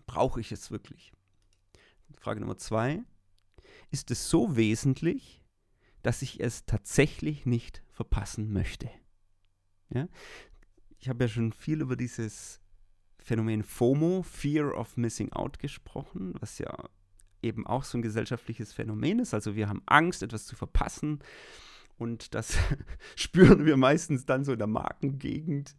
Brauche 0.06 0.40
ich 0.40 0.52
es 0.52 0.70
wirklich? 0.70 1.10
Frage 2.20 2.38
Nummer 2.38 2.58
zwei. 2.58 3.02
Ist 3.90 4.12
es 4.12 4.30
so 4.30 4.54
wesentlich, 4.54 5.42
dass 6.02 6.22
ich 6.22 6.38
es 6.38 6.64
tatsächlich 6.64 7.44
nicht 7.44 7.82
verpassen 7.90 8.52
möchte? 8.52 8.88
Ja? 9.92 10.06
Ich 11.00 11.08
habe 11.08 11.24
ja 11.24 11.28
schon 11.28 11.52
viel 11.52 11.80
über 11.80 11.96
dieses 11.96 12.60
Phänomen 13.18 13.64
FOMO, 13.64 14.22
Fear 14.22 14.78
of 14.78 14.96
Missing 14.96 15.32
Out, 15.32 15.58
gesprochen, 15.58 16.34
was 16.38 16.58
ja 16.58 16.88
eben 17.42 17.66
auch 17.66 17.82
so 17.82 17.98
ein 17.98 18.02
gesellschaftliches 18.02 18.72
Phänomen 18.72 19.18
ist. 19.18 19.34
Also 19.34 19.56
wir 19.56 19.68
haben 19.68 19.82
Angst, 19.86 20.22
etwas 20.22 20.46
zu 20.46 20.54
verpassen. 20.54 21.18
Und 21.98 22.34
das 22.34 22.58
spüren 23.16 23.64
wir 23.64 23.76
meistens 23.76 24.26
dann 24.26 24.44
so 24.44 24.52
in 24.52 24.58
der 24.58 24.66
Markengegend, 24.66 25.76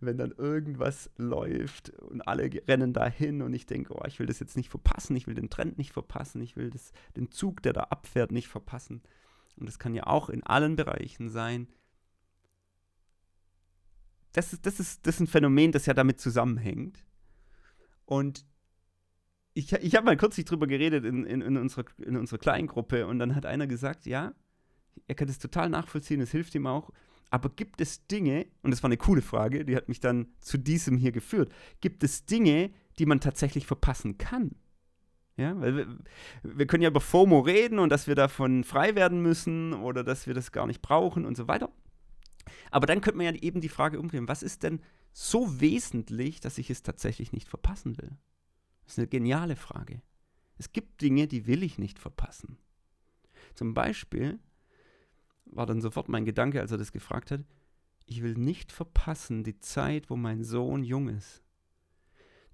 wenn 0.00 0.16
dann 0.16 0.32
irgendwas 0.32 1.10
läuft 1.16 1.90
und 1.90 2.22
alle 2.22 2.50
rennen 2.66 2.92
dahin 2.92 3.42
und 3.42 3.52
ich 3.52 3.66
denke, 3.66 3.94
oh, 3.94 4.04
ich 4.06 4.18
will 4.18 4.26
das 4.26 4.40
jetzt 4.40 4.56
nicht 4.56 4.70
verpassen, 4.70 5.14
ich 5.14 5.26
will 5.26 5.34
den 5.34 5.50
Trend 5.50 5.76
nicht 5.76 5.92
verpassen, 5.92 6.40
ich 6.40 6.56
will 6.56 6.70
das, 6.70 6.92
den 7.16 7.30
Zug, 7.30 7.62
der 7.62 7.74
da 7.74 7.82
abfährt, 7.82 8.32
nicht 8.32 8.48
verpassen. 8.48 9.02
Und 9.56 9.68
das 9.68 9.78
kann 9.78 9.94
ja 9.94 10.06
auch 10.06 10.30
in 10.30 10.42
allen 10.42 10.76
Bereichen 10.76 11.28
sein. 11.28 11.68
Das 14.32 14.52
ist, 14.52 14.64
das 14.64 14.80
ist, 14.80 15.06
das 15.06 15.16
ist 15.16 15.20
ein 15.20 15.26
Phänomen, 15.26 15.72
das 15.72 15.86
ja 15.86 15.94
damit 15.94 16.20
zusammenhängt. 16.20 17.04
Und 18.06 18.46
ich, 19.52 19.72
ich 19.72 19.96
habe 19.96 20.06
mal 20.06 20.16
kürzlich 20.16 20.46
drüber 20.46 20.66
geredet 20.66 21.04
in, 21.04 21.26
in, 21.26 21.42
in, 21.42 21.56
unserer, 21.56 21.84
in 21.98 22.16
unserer 22.16 22.38
Kleingruppe 22.38 23.06
und 23.06 23.18
dann 23.18 23.34
hat 23.34 23.44
einer 23.44 23.66
gesagt, 23.66 24.06
ja, 24.06 24.32
er 25.06 25.14
kann 25.14 25.28
das 25.28 25.38
total 25.38 25.68
nachvollziehen, 25.68 26.20
es 26.20 26.30
hilft 26.30 26.54
ihm 26.54 26.66
auch. 26.66 26.90
Aber 27.30 27.50
gibt 27.50 27.80
es 27.80 28.06
Dinge, 28.06 28.46
und 28.62 28.70
das 28.70 28.82
war 28.82 28.88
eine 28.88 28.96
coole 28.96 29.22
Frage, 29.22 29.64
die 29.64 29.76
hat 29.76 29.88
mich 29.88 30.00
dann 30.00 30.28
zu 30.40 30.58
diesem 30.58 30.96
hier 30.96 31.12
geführt, 31.12 31.52
gibt 31.80 32.02
es 32.02 32.24
Dinge, 32.24 32.70
die 32.98 33.06
man 33.06 33.20
tatsächlich 33.20 33.66
verpassen 33.66 34.18
kann? 34.18 34.52
Ja, 35.36 35.58
weil 35.60 35.76
wir, 35.76 35.98
wir 36.42 36.66
können 36.66 36.82
ja 36.82 36.88
über 36.88 37.00
FOMO 37.00 37.40
reden 37.40 37.78
und 37.78 37.90
dass 37.90 38.08
wir 38.08 38.16
davon 38.16 38.64
frei 38.64 38.96
werden 38.96 39.22
müssen 39.22 39.72
oder 39.72 40.02
dass 40.02 40.26
wir 40.26 40.34
das 40.34 40.50
gar 40.50 40.66
nicht 40.66 40.82
brauchen 40.82 41.24
und 41.24 41.36
so 41.36 41.46
weiter. 41.46 41.70
Aber 42.70 42.86
dann 42.86 43.00
könnte 43.00 43.18
man 43.18 43.26
ja 43.26 43.40
eben 43.40 43.60
die 43.60 43.68
Frage 43.68 44.00
umdrehen, 44.00 44.26
was 44.26 44.42
ist 44.42 44.62
denn 44.62 44.80
so 45.12 45.60
wesentlich, 45.60 46.40
dass 46.40 46.58
ich 46.58 46.70
es 46.70 46.82
tatsächlich 46.82 47.32
nicht 47.32 47.48
verpassen 47.48 47.98
will? 47.98 48.16
Das 48.84 48.94
ist 48.94 48.98
eine 48.98 49.08
geniale 49.08 49.54
Frage. 49.54 50.02
Es 50.56 50.72
gibt 50.72 51.02
Dinge, 51.02 51.28
die 51.28 51.46
will 51.46 51.62
ich 51.62 51.78
nicht 51.78 51.98
verpassen. 51.98 52.58
Zum 53.54 53.74
Beispiel 53.74 54.40
war 55.52 55.66
dann 55.66 55.80
sofort 55.80 56.08
mein 56.08 56.24
Gedanke, 56.24 56.60
als 56.60 56.70
er 56.70 56.78
das 56.78 56.92
gefragt 56.92 57.30
hat, 57.30 57.44
ich 58.06 58.22
will 58.22 58.34
nicht 58.34 58.72
verpassen 58.72 59.44
die 59.44 59.58
Zeit, 59.58 60.08
wo 60.08 60.16
mein 60.16 60.42
Sohn 60.42 60.82
jung 60.82 61.08
ist. 61.08 61.42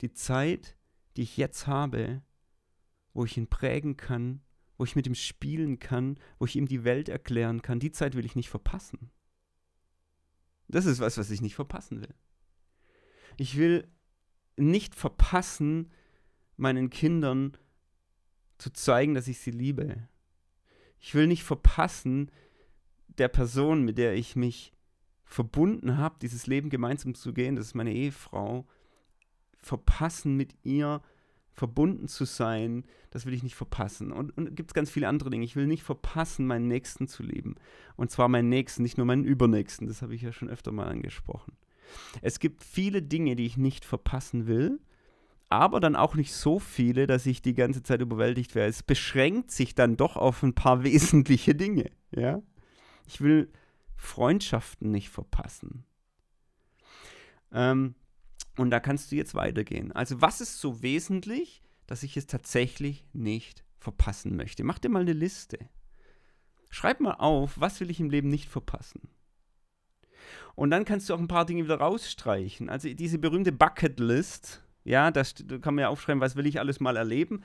Die 0.01 0.13
Zeit, 0.13 0.77
die 1.17 1.23
ich 1.23 1.37
jetzt 1.37 1.67
habe, 1.67 2.23
wo 3.13 3.25
ich 3.25 3.37
ihn 3.37 3.49
prägen 3.49 3.97
kann, 3.97 4.43
wo 4.77 4.85
ich 4.85 4.97
mit 4.97 5.07
ihm 5.07 5.15
spielen 5.15 5.79
kann, 5.79 6.19
wo 6.39 6.47
ich 6.47 6.57
ihm 6.57 6.67
die 6.67 6.83
Welt 6.83 7.09
erklären 7.09 7.63
kann, 7.63 7.79
die 7.79 7.93
Zeit 7.93 8.17
will 8.17 8.25
ich 8.25 8.35
nicht 8.35 8.51
verpassen. 8.51 9.11
Das 10.67 10.87
ist 10.87 10.99
was, 10.99 11.19
was 11.19 11.31
ich 11.31 11.41
nicht 11.41 11.55
verpassen 11.55 12.01
will. 12.01 12.15
Ich 13.37 13.57
will 13.57 13.87
nicht 14.57 14.95
verpassen, 14.95 15.93
meinen 16.57 16.91
Kindern 16.91 17.57
zu 18.59 18.73
zeigen, 18.73 19.15
dass 19.15 19.29
ich 19.29 19.39
sie 19.39 19.51
liebe. 19.51 20.09
Ich 20.99 21.15
will 21.15 21.27
nicht 21.27 21.45
verpassen, 21.45 22.31
der 23.19 23.29
Person, 23.29 23.83
mit 23.83 23.99
der 23.99 24.15
ich 24.15 24.37
mich 24.37 24.73
verbunden 25.25 25.97
habe, 25.97 26.17
dieses 26.21 26.47
Leben 26.47 26.71
gemeinsam 26.71 27.15
zu 27.15 27.33
gehen, 27.33 27.57
das 27.57 27.67
ist 27.67 27.75
meine 27.75 27.93
Ehefrau, 27.93 28.67
verpassen 29.61 30.37
mit 30.37 30.55
ihr 30.63 31.03
verbunden 31.55 32.09
zu 32.09 32.25
sein, 32.25 32.85
das 33.11 33.27
will 33.27 33.33
ich 33.33 33.45
nicht 33.45 33.55
verpassen. 33.55 34.11
Und, 34.11 34.37
und 34.37 34.57
gibt 34.57 34.71
es 34.71 34.75
ganz 34.75 34.91
viele 34.91 35.09
andere 35.09 35.31
Dinge. 35.31 35.45
Ich 35.45 35.57
will 35.57 35.67
nicht 35.67 35.85
verpassen, 35.85 36.47
meinen 36.47 36.67
Nächsten 36.67 37.07
zu 37.07 37.23
lieben. 37.23 37.55
Und 37.97 38.11
zwar 38.11 38.29
meinen 38.29 38.49
Nächsten, 38.49 38.83
nicht 38.83 38.99
nur 38.99 39.07
meinen 39.07 39.25
Übernächsten. 39.25 39.87
Das 39.87 40.03
habe 40.03 40.15
ich 40.15 40.23
ja 40.23 40.33
schon 40.33 40.51
öfter 40.51 40.73
mal 40.73 40.89
angesprochen. 40.89 41.57
Es 42.23 42.41
gibt 42.41 42.65
viele 42.65 43.03
Dinge, 43.03 43.37
die 43.37 43.47
ich 43.47 43.57
nicht 43.57 43.85
verpassen 43.85 44.47
will, 44.47 44.81
aber 45.49 45.79
dann 45.79 45.95
auch 45.95 46.17
nicht 46.17 46.33
so 46.33 46.59
viele, 46.59 47.07
dass 47.07 47.27
ich 47.27 47.41
die 47.41 47.55
ganze 47.55 47.85
Zeit 47.85 48.01
überwältigt 48.01 48.57
wäre. 48.57 48.69
Es 48.69 48.83
beschränkt 48.83 49.53
sich 49.53 49.77
dann 49.77 49.97
doch 49.97 50.17
auf 50.17 50.43
ein 50.43 50.55
paar 50.55 50.83
wesentliche 50.85 51.55
Dinge. 51.55 51.91
Ja? 52.11 52.43
Ich 53.07 53.21
will 53.21 53.51
Freundschaften 53.97 54.91
nicht 54.91 55.11
verpassen. 55.11 55.85
Ähm, 57.53 57.95
und 58.57 58.71
da 58.71 58.81
kannst 58.81 59.11
du 59.11 59.17
jetzt 59.17 59.35
weitergehen. 59.35 59.93
Also 59.93 60.21
was 60.21 60.41
ist 60.41 60.61
so 60.61 60.83
wesentlich, 60.83 61.63
dass 61.87 62.03
ich 62.03 62.17
es 62.17 62.27
tatsächlich 62.27 63.05
nicht 63.13 63.65
verpassen 63.79 64.37
möchte? 64.37 64.65
Mach 64.65 64.79
dir 64.79 64.89
mal 64.89 65.03
eine 65.03 65.13
Liste. 65.13 65.59
Schreib 66.71 67.01
mal 67.01 67.15
auf, 67.15 67.61
was 67.61 67.81
will 67.81 67.91
ich 67.91 68.01
im 68.01 68.11
Leben 68.11 68.29
nicht 68.29 68.49
verpassen. 68.49 69.09
Und 70.55 70.71
dann 70.71 70.85
kannst 70.85 71.09
du 71.09 71.15
auch 71.15 71.19
ein 71.19 71.29
paar 71.29 71.47
Dinge 71.47 71.65
wieder 71.65 71.79
rausstreichen. 71.79 72.69
Also 72.69 72.93
diese 72.93 73.19
berühmte 73.19 73.53
Bucketlist, 73.53 74.63
ja, 74.85 75.11
da 75.11 75.23
kann 75.61 75.75
man 75.75 75.83
ja 75.83 75.89
aufschreiben, 75.89 76.21
was 76.21 76.37
will 76.37 76.47
ich 76.47 76.61
alles 76.61 76.81
mal 76.81 76.97
erleben. 76.97 77.43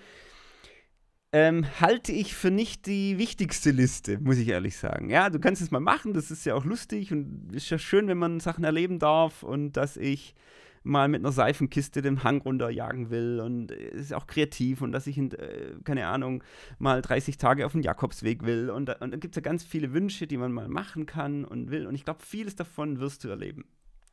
Ähm, 1.31 1.65
halte 1.79 2.11
ich 2.11 2.33
für 2.33 2.49
nicht 2.49 2.87
die 2.87 3.19
wichtigste 3.19 3.69
Liste, 3.69 4.17
muss 4.19 4.37
ich 4.37 4.47
ehrlich 4.47 4.77
sagen. 4.77 5.11
Ja, 5.11 5.29
du 5.29 5.39
kannst 5.39 5.61
es 5.61 5.69
mal 5.69 5.79
machen, 5.79 6.13
das 6.13 6.31
ist 6.31 6.43
ja 6.45 6.55
auch 6.55 6.65
lustig 6.65 7.11
und 7.11 7.53
ist 7.53 7.69
ja 7.69 7.77
schön, 7.77 8.07
wenn 8.07 8.17
man 8.17 8.39
Sachen 8.39 8.63
erleben 8.63 8.97
darf 8.97 9.43
und 9.43 9.73
dass 9.73 9.95
ich 9.95 10.33
mal 10.81 11.07
mit 11.07 11.21
einer 11.21 11.31
Seifenkiste 11.31 12.01
den 12.01 12.23
Hang 12.23 12.41
runterjagen 12.41 13.11
will 13.11 13.41
und 13.41 13.71
es 13.71 14.05
ist 14.05 14.13
auch 14.13 14.25
kreativ 14.25 14.81
und 14.81 14.91
dass 14.91 15.05
ich, 15.05 15.19
in, 15.19 15.31
äh, 15.33 15.75
keine 15.83 16.07
Ahnung, 16.07 16.43
mal 16.79 17.01
30 17.03 17.37
Tage 17.37 17.65
auf 17.67 17.73
den 17.73 17.83
Jakobsweg 17.83 18.43
will 18.43 18.71
und, 18.71 18.89
und 18.89 19.11
da 19.11 19.17
gibt 19.17 19.35
es 19.35 19.43
ja 19.43 19.47
ganz 19.47 19.63
viele 19.63 19.93
Wünsche, 19.93 20.25
die 20.25 20.37
man 20.37 20.51
mal 20.51 20.67
machen 20.67 21.05
kann 21.05 21.45
und 21.45 21.69
will 21.69 21.85
und 21.85 21.93
ich 21.93 22.05
glaube, 22.05 22.23
vieles 22.25 22.55
davon 22.55 22.99
wirst 22.99 23.23
du 23.23 23.29
erleben. 23.29 23.65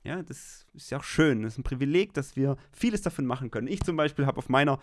Ja, 0.05 0.23
das 0.23 0.67
ist 0.75 0.91
ja 0.91 0.99
auch 0.99 1.05
schön, 1.05 1.43
das 1.43 1.55
ist 1.55 1.59
ein 1.59 1.65
Privileg, 1.65 2.13
dass 2.13 2.37
wir 2.37 2.57
vieles 2.73 3.01
davon 3.01 3.25
machen 3.25 3.51
können. 3.51 3.69
Ich 3.69 3.83
zum 3.83 3.97
Beispiel 3.97 4.27
habe 4.27 4.39
auf 4.39 4.49
meiner 4.49 4.79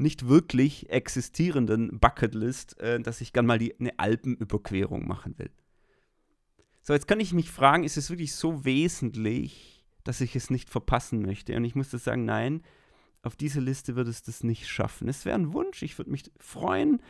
nicht 0.00 0.28
wirklich 0.28 0.90
existierenden 0.90 1.98
Bucketlist, 2.00 2.78
äh, 2.80 3.00
dass 3.00 3.20
ich 3.20 3.32
gern 3.32 3.46
mal 3.46 3.58
die, 3.58 3.78
eine 3.78 3.98
Alpenüberquerung 3.98 5.06
machen 5.06 5.38
will. 5.38 5.50
So, 6.82 6.92
jetzt 6.92 7.06
kann 7.06 7.20
ich 7.20 7.32
mich 7.32 7.50
fragen, 7.50 7.84
ist 7.84 7.96
es 7.96 8.10
wirklich 8.10 8.34
so 8.34 8.64
wesentlich, 8.64 9.84
dass 10.04 10.20
ich 10.20 10.34
es 10.34 10.50
nicht 10.50 10.70
verpassen 10.70 11.22
möchte. 11.22 11.54
Und 11.56 11.64
ich 11.64 11.74
musste 11.74 11.98
sagen, 11.98 12.24
nein, 12.24 12.62
auf 13.22 13.36
diese 13.36 13.60
Liste 13.60 13.96
würde 13.96 14.10
es 14.10 14.22
das 14.22 14.42
nicht 14.42 14.66
schaffen. 14.66 15.08
Es 15.08 15.24
wäre 15.24 15.36
ein 15.36 15.52
Wunsch, 15.52 15.82
ich 15.82 15.98
würde 15.98 16.10
mich 16.10 16.30
freuen. 16.38 17.02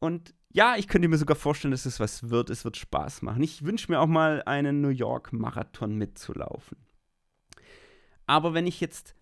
Und 0.00 0.34
ja, 0.50 0.76
ich 0.76 0.88
könnte 0.88 1.08
mir 1.08 1.16
sogar 1.16 1.36
vorstellen, 1.36 1.70
dass 1.70 1.86
es 1.86 2.00
was 2.00 2.28
wird. 2.28 2.50
Es 2.50 2.64
wird 2.64 2.76
Spaß 2.76 3.22
machen. 3.22 3.42
Ich 3.42 3.64
wünsche 3.64 3.90
mir 3.90 4.00
auch 4.00 4.08
mal 4.08 4.42
einen 4.42 4.80
New 4.80 4.88
York-Marathon 4.88 5.96
mitzulaufen. 5.96 6.76
Aber 8.26 8.52
wenn 8.52 8.66
ich 8.66 8.80
jetzt, 8.80 9.14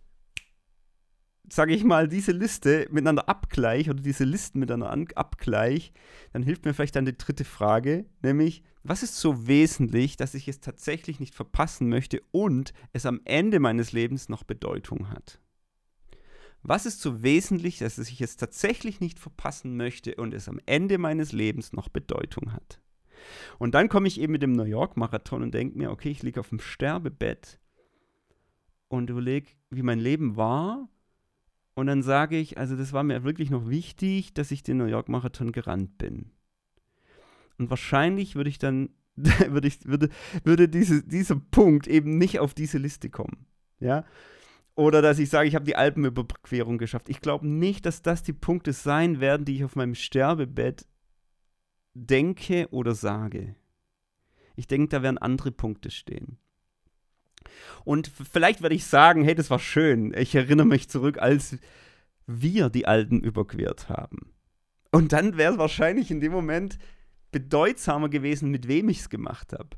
sage 1.49 1.75
ich 1.75 1.85
mal, 1.85 2.09
diese 2.09 2.33
Liste 2.33 2.87
miteinander 2.91 3.29
abgleiche 3.29 3.91
oder 3.91 4.03
diese 4.03 4.25
Listen 4.25 4.61
miteinander 4.61 5.17
abgleiche, 5.17 5.93
dann 6.33 6.43
hilft 6.43 6.65
mir 6.65 6.75
vielleicht 6.75 6.97
dann 6.97 7.05
die 7.05 7.17
dritte 7.17 7.45
Frage, 7.45 8.07
nämlich, 8.23 8.63
was 8.83 9.03
ist 9.03 9.19
so 9.19 9.47
wesentlich, 9.47 10.17
dass 10.17 10.35
ich 10.35 10.49
es 10.49 10.61
tatsächlich 10.61 11.21
nicht 11.21 11.35
verpassen 11.35 11.89
möchte 11.89 12.23
und 12.31 12.73
es 12.93 13.05
am 13.05 13.21
Ende 13.25 13.61
meines 13.61 13.93
Lebens 13.93 14.29
noch 14.29 14.45
Bedeutung 14.45 15.11
hat? 15.11 15.41
Was 16.63 16.87
ist 16.87 17.01
so 17.01 17.23
wesentlich, 17.23 17.79
dass 17.79 17.99
ich 17.99 18.21
es 18.21 18.37
tatsächlich 18.37 19.01
nicht 19.01 19.19
verpassen 19.19 19.77
möchte 19.77 20.15
und 20.17 20.35
es 20.35 20.49
am 20.49 20.61
Ende 20.67 20.99
meines 20.99 21.33
Lebens 21.33 21.73
noch 21.73 21.89
Bedeutung 21.89 22.53
hat? 22.53 22.81
Und 23.59 23.75
dann 23.75 23.89
komme 23.89 24.09
ich 24.09 24.21
eben 24.21 24.33
mit 24.33 24.43
dem 24.43 24.53
New 24.53 24.65
York-Marathon 24.65 25.43
und 25.43 25.53
denke 25.53 25.79
mir, 25.79 25.91
okay, 25.91 26.11
ich 26.11 26.23
liege 26.23 26.41
auf 26.41 26.51
dem 26.51 26.61
Sterbebett 26.61 27.59
und 28.89 29.11
überlege, 29.11 29.51
wie 29.71 29.83
mein 29.83 29.99
Leben 29.99 30.37
war. 30.37 30.89
Und 31.75 31.87
dann 31.87 32.03
sage 32.03 32.37
ich, 32.37 32.59
also 32.59 32.77
das 32.77 32.93
war 32.93 33.03
mir 33.03 33.25
wirklich 33.25 33.51
noch 33.51 33.69
wichtig, 33.69 34.35
dass 34.35 34.51
ich 34.51 34.63
den 34.63 34.79
New 34.79 34.87
York-Marathon 34.87 35.53
gerannt 35.53 35.99
bin. 35.99 36.31
Und 37.59 37.71
wahrscheinlich 37.71 38.35
würde 38.35 38.51
ich 38.51 38.59
dann, 38.59 38.91
würde, 39.17 39.69
ich, 39.69 39.85
würde, 39.87 40.09
würde 40.45 40.69
diese, 40.69 41.03
dieser 41.03 41.37
Punkt 41.37 41.87
eben 41.87 42.19
nicht 42.19 42.39
auf 42.39 42.55
diese 42.55 42.79
Liste 42.79 43.11
kommen. 43.11 43.47
Ja. 43.79 44.05
Oder 44.75 45.03
dass 45.03 45.19
ich 45.19 45.29
sage, 45.29 45.49
ich 45.49 45.55
habe 45.55 45.65
die 45.65 45.77
Alpenüberquerung 45.77 46.79
geschafft. 46.79 47.09
Ich 47.09 47.21
glaube 47.21 47.47
nicht, 47.47 47.87
dass 47.87 48.03
das 48.03 48.23
die 48.23 48.33
Punkte 48.33 48.73
sein 48.73 49.21
werden, 49.21 49.45
die 49.45 49.57
ich 49.57 49.65
auf 49.65 49.77
meinem 49.77 49.95
Sterbebett 49.95 50.87
denke 51.95 52.69
oder 52.71 52.95
sage. 52.95 53.57
Ich 54.57 54.67
denke, 54.67 54.89
da 54.89 55.03
werden 55.03 55.19
andere 55.19 55.53
Punkte 55.53 55.91
stehen. 55.91 56.39
Und 57.85 58.09
vielleicht 58.09 58.63
werde 58.63 58.75
ich 58.75 58.87
sagen, 58.87 59.25
hey, 59.25 59.35
das 59.35 59.51
war 59.51 59.59
schön. 59.59 60.13
Ich 60.17 60.35
erinnere 60.35 60.67
mich 60.67 60.89
zurück, 60.89 61.19
als 61.19 61.59
wir 62.27 62.71
die 62.71 62.87
Alpen 62.87 63.21
überquert 63.21 63.89
haben. 63.89 64.33
Und 64.93 65.13
dann 65.13 65.37
wäre 65.37 65.53
es 65.53 65.59
wahrscheinlich 65.59 66.11
in 66.11 66.21
dem 66.21 66.33
Moment 66.33 66.79
bedeutsamer 67.33 68.09
gewesen, 68.09 68.51
mit 68.51 68.69
wem 68.69 68.89
ich 68.89 69.01
es 69.01 69.11
gemacht 69.11 69.53
habe. 69.53 69.71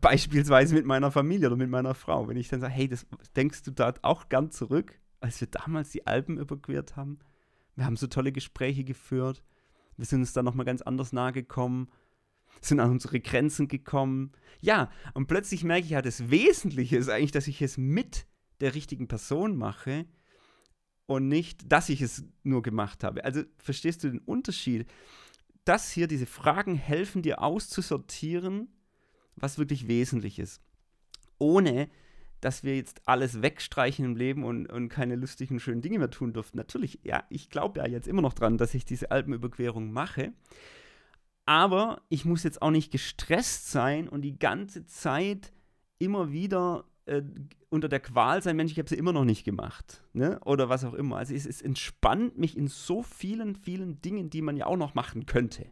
Beispielsweise 0.00 0.74
mit 0.74 0.86
meiner 0.86 1.10
Familie 1.10 1.48
oder 1.48 1.56
mit 1.56 1.70
meiner 1.70 1.94
Frau. 1.94 2.26
Wenn 2.28 2.36
ich 2.36 2.48
dann 2.48 2.60
sage, 2.60 2.72
hey, 2.72 2.88
das 2.88 3.06
denkst 3.36 3.62
du 3.62 3.70
da 3.70 3.94
auch 4.02 4.28
gern 4.28 4.50
zurück, 4.50 4.98
als 5.20 5.40
wir 5.40 5.48
damals 5.48 5.90
die 5.90 6.06
Alpen 6.06 6.38
überquert 6.38 6.96
haben? 6.96 7.18
Wir 7.76 7.84
haben 7.84 7.96
so 7.96 8.06
tolle 8.06 8.32
Gespräche 8.32 8.84
geführt. 8.84 9.44
Wir 9.96 10.06
sind 10.06 10.20
uns 10.20 10.32
dann 10.32 10.44
nochmal 10.44 10.66
ganz 10.66 10.82
anders 10.82 11.12
nahe 11.12 11.32
gekommen, 11.32 11.88
sind 12.60 12.80
an 12.80 12.90
unsere 12.90 13.20
Grenzen 13.20 13.68
gekommen. 13.68 14.32
Ja, 14.60 14.90
und 15.14 15.26
plötzlich 15.26 15.64
merke 15.64 15.84
ich 15.84 15.90
ja, 15.90 16.02
das 16.02 16.30
Wesentliche 16.30 16.96
ist 16.96 17.08
eigentlich, 17.08 17.32
dass 17.32 17.48
ich 17.48 17.60
es 17.62 17.76
mit 17.76 18.26
der 18.60 18.74
richtigen 18.74 19.08
Person 19.08 19.56
mache 19.56 20.06
und 21.06 21.28
nicht, 21.28 21.70
dass 21.70 21.88
ich 21.88 22.00
es 22.00 22.24
nur 22.42 22.62
gemacht 22.62 23.04
habe. 23.04 23.24
Also 23.24 23.42
verstehst 23.58 24.04
du 24.04 24.10
den 24.10 24.20
Unterschied? 24.20 24.86
das 25.64 25.90
hier, 25.90 26.06
diese 26.06 26.26
Fragen 26.26 26.76
helfen 26.76 27.22
dir 27.22 27.42
auszusortieren, 27.42 28.68
was 29.36 29.58
wirklich 29.58 29.88
wesentlich 29.88 30.38
ist. 30.38 30.60
Ohne 31.38 31.88
dass 32.40 32.62
wir 32.62 32.76
jetzt 32.76 33.00
alles 33.06 33.40
wegstreichen 33.40 34.04
im 34.04 34.16
Leben 34.16 34.44
und, 34.44 34.66
und 34.70 34.90
keine 34.90 35.16
lustigen, 35.16 35.60
schönen 35.60 35.80
Dinge 35.80 35.98
mehr 35.98 36.10
tun 36.10 36.34
dürfen. 36.34 36.58
Natürlich, 36.58 37.00
ja, 37.02 37.24
ich 37.30 37.48
glaube 37.48 37.80
ja 37.80 37.86
jetzt 37.86 38.06
immer 38.06 38.20
noch 38.20 38.34
dran, 38.34 38.58
dass 38.58 38.74
ich 38.74 38.84
diese 38.84 39.10
Alpenüberquerung 39.10 39.90
mache. 39.90 40.34
Aber 41.46 42.02
ich 42.08 42.24
muss 42.24 42.42
jetzt 42.42 42.62
auch 42.62 42.70
nicht 42.70 42.90
gestresst 42.90 43.70
sein 43.70 44.08
und 44.08 44.22
die 44.22 44.38
ganze 44.38 44.86
Zeit 44.86 45.52
immer 45.98 46.32
wieder 46.32 46.84
äh, 47.06 47.22
unter 47.68 47.88
der 47.88 48.00
Qual 48.00 48.42
sein, 48.42 48.56
Mensch, 48.56 48.72
ich 48.72 48.78
habe 48.78 48.88
sie 48.88 48.96
immer 48.96 49.12
noch 49.12 49.24
nicht 49.24 49.44
gemacht. 49.44 50.02
Ne? 50.12 50.40
Oder 50.44 50.68
was 50.68 50.84
auch 50.84 50.94
immer. 50.94 51.16
Also 51.16 51.34
es, 51.34 51.44
es 51.44 51.60
entspannt 51.60 52.38
mich 52.38 52.56
in 52.56 52.68
so 52.68 53.02
vielen, 53.02 53.56
vielen 53.56 54.00
Dingen, 54.00 54.30
die 54.30 54.42
man 54.42 54.56
ja 54.56 54.66
auch 54.66 54.76
noch 54.76 54.94
machen 54.94 55.26
könnte. 55.26 55.66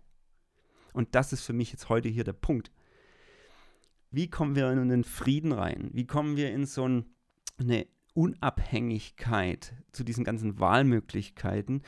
Und 0.92 1.14
das 1.14 1.32
ist 1.32 1.42
für 1.42 1.52
mich 1.52 1.72
jetzt 1.72 1.88
heute 1.88 2.08
hier 2.08 2.24
der 2.24 2.34
Punkt. 2.34 2.70
Wie 4.10 4.28
kommen 4.28 4.56
wir 4.56 4.70
in 4.70 4.88
den 4.88 5.04
Frieden 5.04 5.52
rein? 5.52 5.90
Wie 5.92 6.06
kommen 6.06 6.36
wir 6.36 6.50
in 6.50 6.66
so 6.66 6.86
ein, 6.86 7.06
eine 7.58 7.86
Unabhängigkeit 8.14 9.72
zu 9.92 10.04
diesen 10.04 10.24
ganzen 10.24 10.60
Wahlmöglichkeiten, 10.60 11.82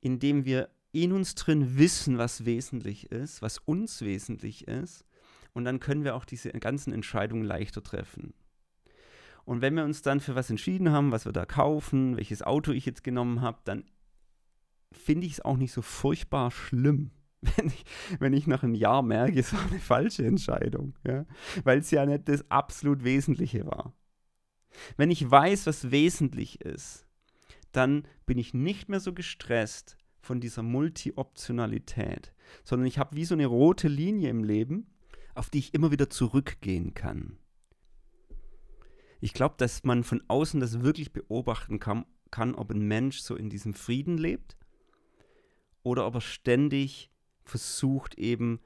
indem 0.00 0.44
wir 0.44 0.68
in 0.92 1.12
uns 1.12 1.34
drin 1.34 1.78
wissen, 1.78 2.18
was 2.18 2.44
wesentlich 2.44 3.10
ist, 3.10 3.42
was 3.42 3.58
uns 3.58 4.02
wesentlich 4.02 4.66
ist. 4.68 5.04
Und 5.52 5.64
dann 5.64 5.80
können 5.80 6.04
wir 6.04 6.14
auch 6.14 6.24
diese 6.24 6.50
ganzen 6.50 6.92
Entscheidungen 6.92 7.44
leichter 7.44 7.82
treffen. 7.82 8.34
Und 9.44 9.62
wenn 9.62 9.74
wir 9.74 9.84
uns 9.84 10.02
dann 10.02 10.20
für 10.20 10.34
was 10.34 10.50
entschieden 10.50 10.90
haben, 10.90 11.10
was 11.10 11.24
wir 11.24 11.32
da 11.32 11.46
kaufen, 11.46 12.16
welches 12.16 12.42
Auto 12.42 12.70
ich 12.72 12.84
jetzt 12.84 13.02
genommen 13.02 13.40
habe, 13.40 13.58
dann 13.64 13.84
finde 14.92 15.26
ich 15.26 15.34
es 15.34 15.40
auch 15.44 15.56
nicht 15.56 15.72
so 15.72 15.82
furchtbar 15.82 16.50
schlimm, 16.50 17.10
wenn 17.40 17.68
ich, 17.68 17.84
wenn 18.18 18.32
ich 18.32 18.46
nach 18.46 18.62
einem 18.62 18.74
Jahr 18.74 19.02
merke, 19.02 19.40
es 19.40 19.52
war 19.52 19.64
eine 19.66 19.78
falsche 19.78 20.26
Entscheidung, 20.26 20.98
ja? 21.06 21.24
weil 21.64 21.78
es 21.78 21.90
ja 21.90 22.04
nicht 22.04 22.28
das 22.28 22.50
absolut 22.50 23.04
Wesentliche 23.04 23.66
war. 23.66 23.94
Wenn 24.96 25.10
ich 25.10 25.28
weiß, 25.28 25.66
was 25.66 25.90
wesentlich 25.90 26.60
ist, 26.60 27.06
dann 27.72 28.06
bin 28.26 28.38
ich 28.38 28.54
nicht 28.54 28.88
mehr 28.88 29.00
so 29.00 29.12
gestresst 29.12 29.96
von 30.28 30.40
dieser 30.40 30.62
Multi-Optionalität, 30.62 32.34
sondern 32.62 32.86
ich 32.86 32.98
habe 32.98 33.16
wie 33.16 33.24
so 33.24 33.34
eine 33.34 33.46
rote 33.46 33.88
Linie 33.88 34.28
im 34.28 34.44
Leben, 34.44 34.86
auf 35.34 35.48
die 35.48 35.58
ich 35.58 35.72
immer 35.72 35.90
wieder 35.90 36.10
zurückgehen 36.10 36.92
kann. 36.92 37.38
Ich 39.20 39.32
glaube, 39.32 39.54
dass 39.56 39.84
man 39.84 40.04
von 40.04 40.22
außen 40.28 40.60
das 40.60 40.82
wirklich 40.82 41.14
beobachten 41.14 41.80
kann, 41.80 42.04
kann, 42.30 42.54
ob 42.54 42.70
ein 42.70 42.86
Mensch 42.86 43.20
so 43.20 43.36
in 43.36 43.48
diesem 43.48 43.72
Frieden 43.72 44.18
lebt 44.18 44.58
oder 45.82 46.06
ob 46.06 46.16
er 46.16 46.20
ständig 46.20 47.10
versucht, 47.42 48.18
eben 48.18 48.60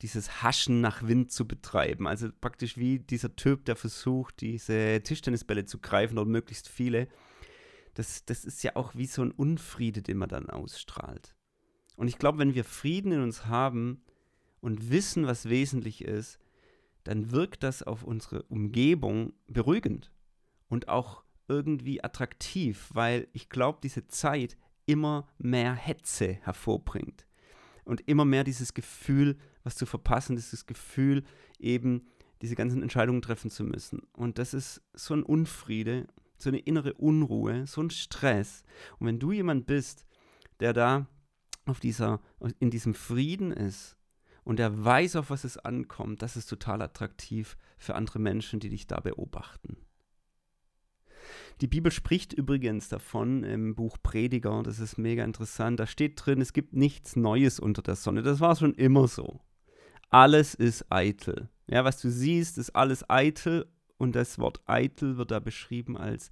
dieses 0.00 0.42
Haschen 0.42 0.80
nach 0.80 1.06
Wind 1.06 1.30
zu 1.30 1.46
betreiben. 1.46 2.08
Also 2.08 2.30
praktisch 2.40 2.78
wie 2.78 3.00
dieser 3.00 3.36
Typ, 3.36 3.66
der 3.66 3.76
versucht, 3.76 4.40
diese 4.40 5.02
Tischtennisbälle 5.02 5.66
zu 5.66 5.78
greifen 5.78 6.16
oder 6.16 6.26
möglichst 6.28 6.70
viele. 6.70 7.06
Das, 7.96 8.26
das 8.26 8.44
ist 8.44 8.62
ja 8.62 8.76
auch 8.76 8.94
wie 8.94 9.06
so 9.06 9.22
ein 9.22 9.30
Unfriede, 9.32 10.02
den 10.02 10.18
man 10.18 10.28
dann 10.28 10.50
ausstrahlt. 10.50 11.34
Und 11.96 12.08
ich 12.08 12.18
glaube, 12.18 12.38
wenn 12.38 12.54
wir 12.54 12.64
Frieden 12.64 13.10
in 13.10 13.22
uns 13.22 13.46
haben 13.46 14.02
und 14.60 14.90
wissen, 14.90 15.26
was 15.26 15.48
wesentlich 15.48 16.04
ist, 16.04 16.38
dann 17.04 17.30
wirkt 17.30 17.62
das 17.62 17.82
auf 17.82 18.04
unsere 18.04 18.42
Umgebung 18.44 19.32
beruhigend 19.46 20.12
und 20.68 20.88
auch 20.88 21.24
irgendwie 21.48 22.04
attraktiv, 22.04 22.90
weil 22.92 23.28
ich 23.32 23.48
glaube, 23.48 23.78
diese 23.82 24.08
Zeit 24.08 24.58
immer 24.84 25.26
mehr 25.38 25.72
Hetze 25.72 26.34
hervorbringt 26.42 27.26
und 27.84 28.06
immer 28.08 28.26
mehr 28.26 28.44
dieses 28.44 28.74
Gefühl, 28.74 29.38
was 29.64 29.76
zu 29.76 29.86
verpassen, 29.86 30.36
dieses 30.36 30.66
Gefühl, 30.66 31.24
eben 31.58 32.08
diese 32.42 32.56
ganzen 32.56 32.82
Entscheidungen 32.82 33.22
treffen 33.22 33.50
zu 33.50 33.64
müssen. 33.64 34.02
Und 34.12 34.38
das 34.38 34.52
ist 34.52 34.82
so 34.92 35.14
ein 35.14 35.22
Unfriede, 35.22 36.06
so 36.38 36.50
eine 36.50 36.58
innere 36.58 36.94
Unruhe, 36.94 37.66
so 37.66 37.80
ein 37.80 37.90
Stress. 37.90 38.62
Und 38.98 39.06
wenn 39.06 39.18
du 39.18 39.32
jemand 39.32 39.66
bist, 39.66 40.06
der 40.60 40.72
da 40.72 41.06
auf 41.64 41.80
dieser, 41.80 42.20
in 42.58 42.70
diesem 42.70 42.94
Frieden 42.94 43.52
ist 43.52 43.96
und 44.44 44.58
der 44.58 44.84
weiß, 44.84 45.16
auf 45.16 45.30
was 45.30 45.44
es 45.44 45.58
ankommt, 45.58 46.22
das 46.22 46.36
ist 46.36 46.46
total 46.46 46.82
attraktiv 46.82 47.56
für 47.78 47.94
andere 47.94 48.18
Menschen, 48.18 48.60
die 48.60 48.68
dich 48.68 48.86
da 48.86 49.00
beobachten. 49.00 49.76
Die 51.60 51.66
Bibel 51.66 51.90
spricht 51.90 52.32
übrigens 52.32 52.88
davon 52.88 53.42
im 53.42 53.74
Buch 53.74 53.96
Prediger, 54.02 54.62
das 54.62 54.78
ist 54.78 54.98
mega 54.98 55.24
interessant. 55.24 55.80
Da 55.80 55.86
steht 55.86 56.24
drin, 56.24 56.40
es 56.40 56.52
gibt 56.52 56.74
nichts 56.74 57.16
Neues 57.16 57.58
unter 57.58 57.82
der 57.82 57.96
Sonne. 57.96 58.22
Das 58.22 58.40
war 58.40 58.54
schon 58.56 58.74
immer 58.74 59.08
so. 59.08 59.40
Alles 60.10 60.54
ist 60.54 60.86
eitel. 60.90 61.48
Ja, 61.66 61.84
was 61.84 62.00
du 62.00 62.10
siehst, 62.10 62.58
ist 62.58 62.76
alles 62.76 63.08
eitel 63.10 63.66
und 63.98 64.14
das 64.14 64.38
Wort 64.38 64.60
eitel 64.66 65.16
wird 65.16 65.30
da 65.30 65.40
beschrieben 65.40 65.96
als 65.96 66.30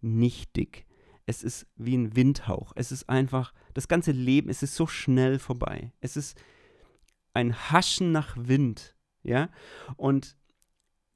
nichtig. 0.00 0.86
Es 1.26 1.42
ist 1.42 1.66
wie 1.76 1.96
ein 1.96 2.14
Windhauch. 2.14 2.72
Es 2.76 2.92
ist 2.92 3.08
einfach, 3.08 3.52
das 3.74 3.88
ganze 3.88 4.12
Leben, 4.12 4.48
es 4.48 4.62
ist 4.62 4.76
so 4.76 4.86
schnell 4.86 5.38
vorbei. 5.38 5.92
Es 6.00 6.16
ist 6.16 6.40
ein 7.34 7.54
Haschen 7.70 8.12
nach 8.12 8.36
Wind. 8.38 8.94
Ja, 9.22 9.50
und 9.96 10.36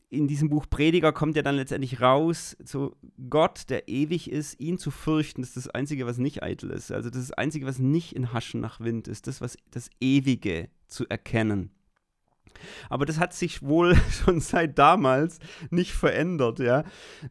in 0.08 0.26
diesem 0.26 0.50
Buch 0.50 0.66
Prediger 0.68 1.12
kommt 1.12 1.36
ja 1.36 1.42
dann 1.42 1.54
letztendlich 1.54 2.00
raus, 2.00 2.56
so 2.64 2.96
Gott, 3.30 3.70
der 3.70 3.88
ewig 3.88 4.28
ist, 4.28 4.58
ihn 4.58 4.76
zu 4.76 4.90
fürchten, 4.90 5.42
ist 5.42 5.56
das 5.56 5.68
Einzige, 5.68 6.04
was 6.04 6.18
nicht 6.18 6.42
eitel 6.42 6.70
ist. 6.70 6.90
Also 6.90 7.08
das, 7.08 7.28
das 7.28 7.32
Einzige, 7.32 7.66
was 7.66 7.78
nicht 7.78 8.16
in 8.16 8.32
Haschen 8.32 8.60
nach 8.60 8.80
Wind 8.80 9.06
ist, 9.06 9.28
das, 9.28 9.40
was 9.40 9.56
das 9.70 9.88
Ewige 10.00 10.68
zu 10.88 11.06
erkennen. 11.08 11.70
Aber 12.88 13.06
das 13.06 13.18
hat 13.18 13.32
sich 13.32 13.62
wohl 13.62 13.94
schon 14.24 14.40
seit 14.40 14.78
damals 14.78 15.38
nicht 15.70 15.92
verändert, 15.92 16.58
ja, 16.58 16.84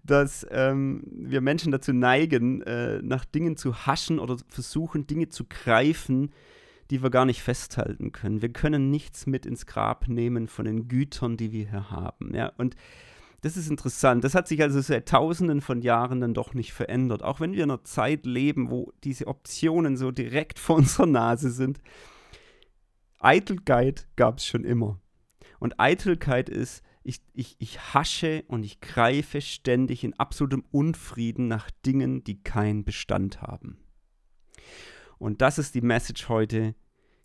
dass 0.04 0.46
ähm, 0.52 1.04
wir 1.12 1.42
Menschen 1.42 1.72
dazu 1.72 1.94
neigen, 1.94 2.62
äh, 2.62 3.02
nach 3.02 3.26
Dingen 3.26 3.58
zu 3.58 3.86
haschen 3.86 4.20
oder 4.20 4.38
versuchen, 4.48 5.08
Dinge 5.08 5.30
zu 5.30 5.46
greifen, 5.46 6.32
die 6.90 7.04
wir 7.04 7.10
gar 7.10 7.26
nicht 7.26 7.42
festhalten 7.42 8.12
können. 8.12 8.42
Wir 8.42 8.52
können 8.52 8.90
nichts 8.90 9.28
mit 9.28 9.46
ins 9.46 9.66
Grab 9.66 10.08
nehmen 10.08 10.48
von 10.48 10.66
den 10.66 10.88
Gütern, 10.88 11.38
die 11.38 11.52
wir 11.52 11.70
hier 11.70 11.92
haben. 11.92 12.34
Ja? 12.34 12.52
Und 12.58 12.76
das 13.42 13.56
ist 13.56 13.70
interessant. 13.70 14.24
Das 14.24 14.36
hat 14.36 14.48
sich 14.48 14.62
also 14.62 14.82
seit 14.82 15.08
Tausenden 15.08 15.62
von 15.62 15.82
Jahren 15.82 16.20
dann 16.20 16.34
doch 16.34 16.54
nicht 16.54 16.74
verändert. 16.74 17.24
Auch 17.24 17.40
wenn 17.40 17.54
wir 17.54 17.64
in 17.64 17.72
einer 17.72 17.84
Zeit 17.84 18.26
leben, 18.26 18.70
wo 18.70 18.92
diese 19.04 19.28
Optionen 19.28 19.98
so 19.98 20.12
direkt 20.12 20.60
vor 20.60 20.78
unserer 20.78 21.06
Nase 21.06 21.52
sind. 21.52 21.80
Eitelkeit 23.20 24.08
gab 24.16 24.38
es 24.38 24.46
schon 24.46 24.64
immer. 24.64 25.00
Und 25.60 25.80
Eitelkeit 25.80 26.50
ist, 26.50 26.84
ich, 27.04 27.22
ich, 27.34 27.56
ich 27.60 27.94
hasche 27.94 28.44
und 28.48 28.64
ich 28.64 28.82
greife 28.82 29.42
ständig 29.42 30.04
in 30.04 30.18
absolutem 30.20 30.64
Unfrieden 30.72 31.48
nach 31.48 31.70
Dingen, 31.86 32.24
die 32.24 32.42
keinen 32.42 32.84
Bestand 32.84 33.42
haben. 33.42 33.78
Und 35.18 35.42
das 35.42 35.58
ist 35.58 35.76
die 35.76 35.82
Message 35.82 36.30
heute. 36.30 36.76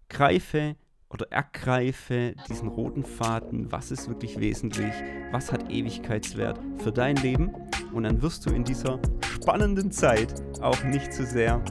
Greife 0.09 0.77
oder 1.11 1.31
ergreife 1.31 2.35
diesen 2.49 2.69
roten 2.69 3.05
Faden. 3.05 3.71
Was 3.71 3.91
ist 3.91 4.09
wirklich 4.09 4.41
wesentlich? 4.41 4.93
Was 5.31 5.53
hat 5.53 5.71
Ewigkeitswert 5.71 6.59
für 6.79 6.93
dein 6.93 7.17
Leben? 7.17 7.55
Und 7.93 8.03
dann 8.03 8.21
wirst 8.21 8.47
du 8.47 8.51
in 8.51 8.65
dieser 8.65 9.01
spannenden 9.33 9.93
Zeit 9.93 10.35
auch 10.61 10.83
nicht 10.85 11.13
zu 11.13 11.25
so 11.25 11.33
sehr 11.33 11.65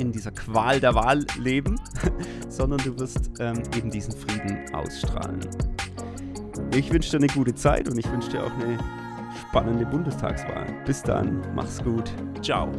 in 0.00 0.12
dieser 0.12 0.30
Qual 0.32 0.80
der 0.80 0.94
Wahl 0.94 1.24
leben, 1.38 1.78
sondern 2.48 2.78
du 2.78 2.98
wirst 2.98 3.30
ähm, 3.38 3.62
eben 3.76 3.90
diesen 3.90 4.12
Frieden 4.12 4.58
ausstrahlen. 4.74 5.40
Ich 6.74 6.90
wünsche 6.92 7.10
dir 7.10 7.16
eine 7.18 7.26
gute 7.28 7.54
Zeit 7.54 7.88
und 7.88 7.98
ich 7.98 8.10
wünsche 8.10 8.30
dir 8.30 8.44
auch 8.44 8.54
eine 8.54 8.78
spannende 9.48 9.86
Bundestagswahl. 9.86 10.66
Bis 10.86 11.02
dann, 11.02 11.42
mach's 11.54 11.82
gut. 11.82 12.10
Ciao. 12.42 12.70